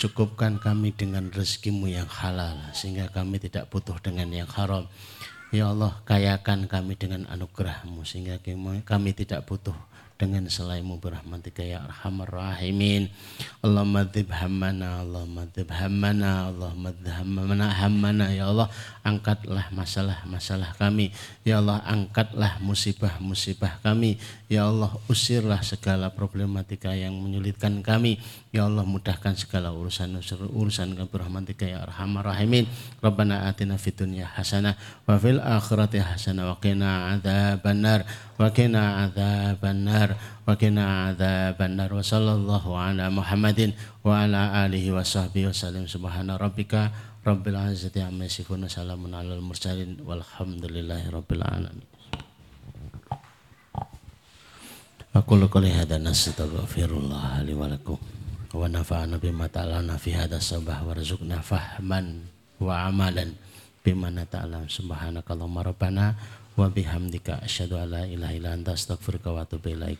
Cukupkan 0.00 0.56
kami 0.56 0.96
dengan 0.96 1.28
rezekimu 1.28 1.84
yang 1.84 2.08
halal 2.08 2.56
sehingga 2.72 3.12
kami 3.12 3.36
tidak 3.36 3.68
butuh 3.68 4.00
dengan 4.00 4.32
yang 4.32 4.48
haram. 4.48 4.88
Ya 5.52 5.68
Allah, 5.68 5.92
kayakan 6.08 6.64
kami 6.72 6.96
dengan 6.96 7.28
anugerahmu 7.28 8.00
sehingga 8.08 8.40
kami 8.88 9.12
tidak 9.12 9.44
butuh 9.44 9.76
dengan 10.16 10.48
selainmu 10.48 10.96
berahmatika 11.04 11.60
ya 11.60 11.84
arhamar 11.84 12.32
rahimin 12.32 13.12
Allahumma 13.60 14.08
dzib 14.08 14.32
hammana 14.32 15.04
Allahumma 15.04 15.44
dzib 15.52 15.68
hammana 15.68 16.48
Allahumma 16.48 16.96
dzib 16.96 17.12
hammana 17.12 17.68
hammana 17.68 18.32
ya 18.32 18.48
Allah 18.48 18.72
angkatlah 19.04 19.68
masalah-masalah 19.68 20.72
kami. 20.80 21.12
Ya 21.44 21.60
Allah 21.60 21.84
angkatlah 21.84 22.56
musibah-musibah 22.64 23.84
kami. 23.84 24.16
Ya 24.48 24.64
Allah 24.64 24.96
usirlah 25.12 25.60
segala 25.60 26.08
problematika 26.08 26.96
yang 26.96 27.20
menyulitkan 27.20 27.84
kami. 27.84 28.16
Ya 28.48 28.64
Allah 28.64 28.88
mudahkan 28.88 29.36
segala 29.36 29.76
urusan 29.76 30.16
urusan 30.56 30.96
kami 30.96 31.12
berahmatika 31.12 31.68
ya 31.68 31.84
arhamar 31.84 32.32
rahimin. 32.32 32.64
Rabbana 33.04 33.44
atina 33.44 33.76
fid 33.76 34.00
dunya 34.00 34.24
hasanah 34.24 34.80
wa 35.04 35.20
fil 35.20 35.36
akhirati 35.36 36.00
hasanah 36.00 36.48
wa 36.48 36.56
qina 36.56 37.12
adzabannar 37.12 38.08
wa 38.40 38.48
wa 38.48 39.04
adzabannar 39.04 40.16
wa 41.92 42.00
sallallahu 42.00 42.72
ala 42.72 43.12
Muhammadin 43.12 43.76
wa 44.00 44.24
ala 44.24 44.64
alihi 44.64 44.88
wa 44.96 45.04
sahbihi 45.04 45.52
wa 45.52 45.52
sallam 45.52 45.84
subhana 45.84 46.40
rabbika 46.40 46.88
rabbil 47.20 47.60
izzati 47.68 48.00
amma 48.00 48.24
yasifun. 48.24 48.64
Alamin. 48.64 49.12
Aku 55.10 55.36
qouli 55.36 55.68
hadza 55.76 56.00
nastaghfirullah 56.00 57.44
li 57.44 57.52
wa 57.52 57.68
lakum. 57.68 58.00
Wa 58.56 58.64
nafa'ana 58.72 59.20
bima 59.20 59.52
ta'alana 59.52 60.00
fi 60.00 60.16
hadza 60.16 60.40
sabah. 60.40 60.80
Warzuqna 60.88 61.44
fahman 61.44 62.24
wa 62.56 62.88
amalan 62.88 63.36
bima 63.84 64.08
nata'alam. 64.08 64.64
Subhanakallahumma 64.64 65.60
rabbana 65.66 66.16
wa 66.60 66.68
bihamdika 66.68 67.40
asyhadu 67.40 67.80
an 67.80 67.88
la 67.88 68.02
ilaha 68.04 68.36
illa 68.36 68.52
anta 68.52 68.76
astaghfiruka 68.76 69.32
wa 69.32 69.48
atubu 69.48 69.72
ilaik. 69.72 69.96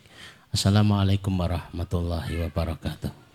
Assalamualaikum 0.53 1.33
warahmatullahi 1.33 2.37
wabarakatuh. 2.45 3.30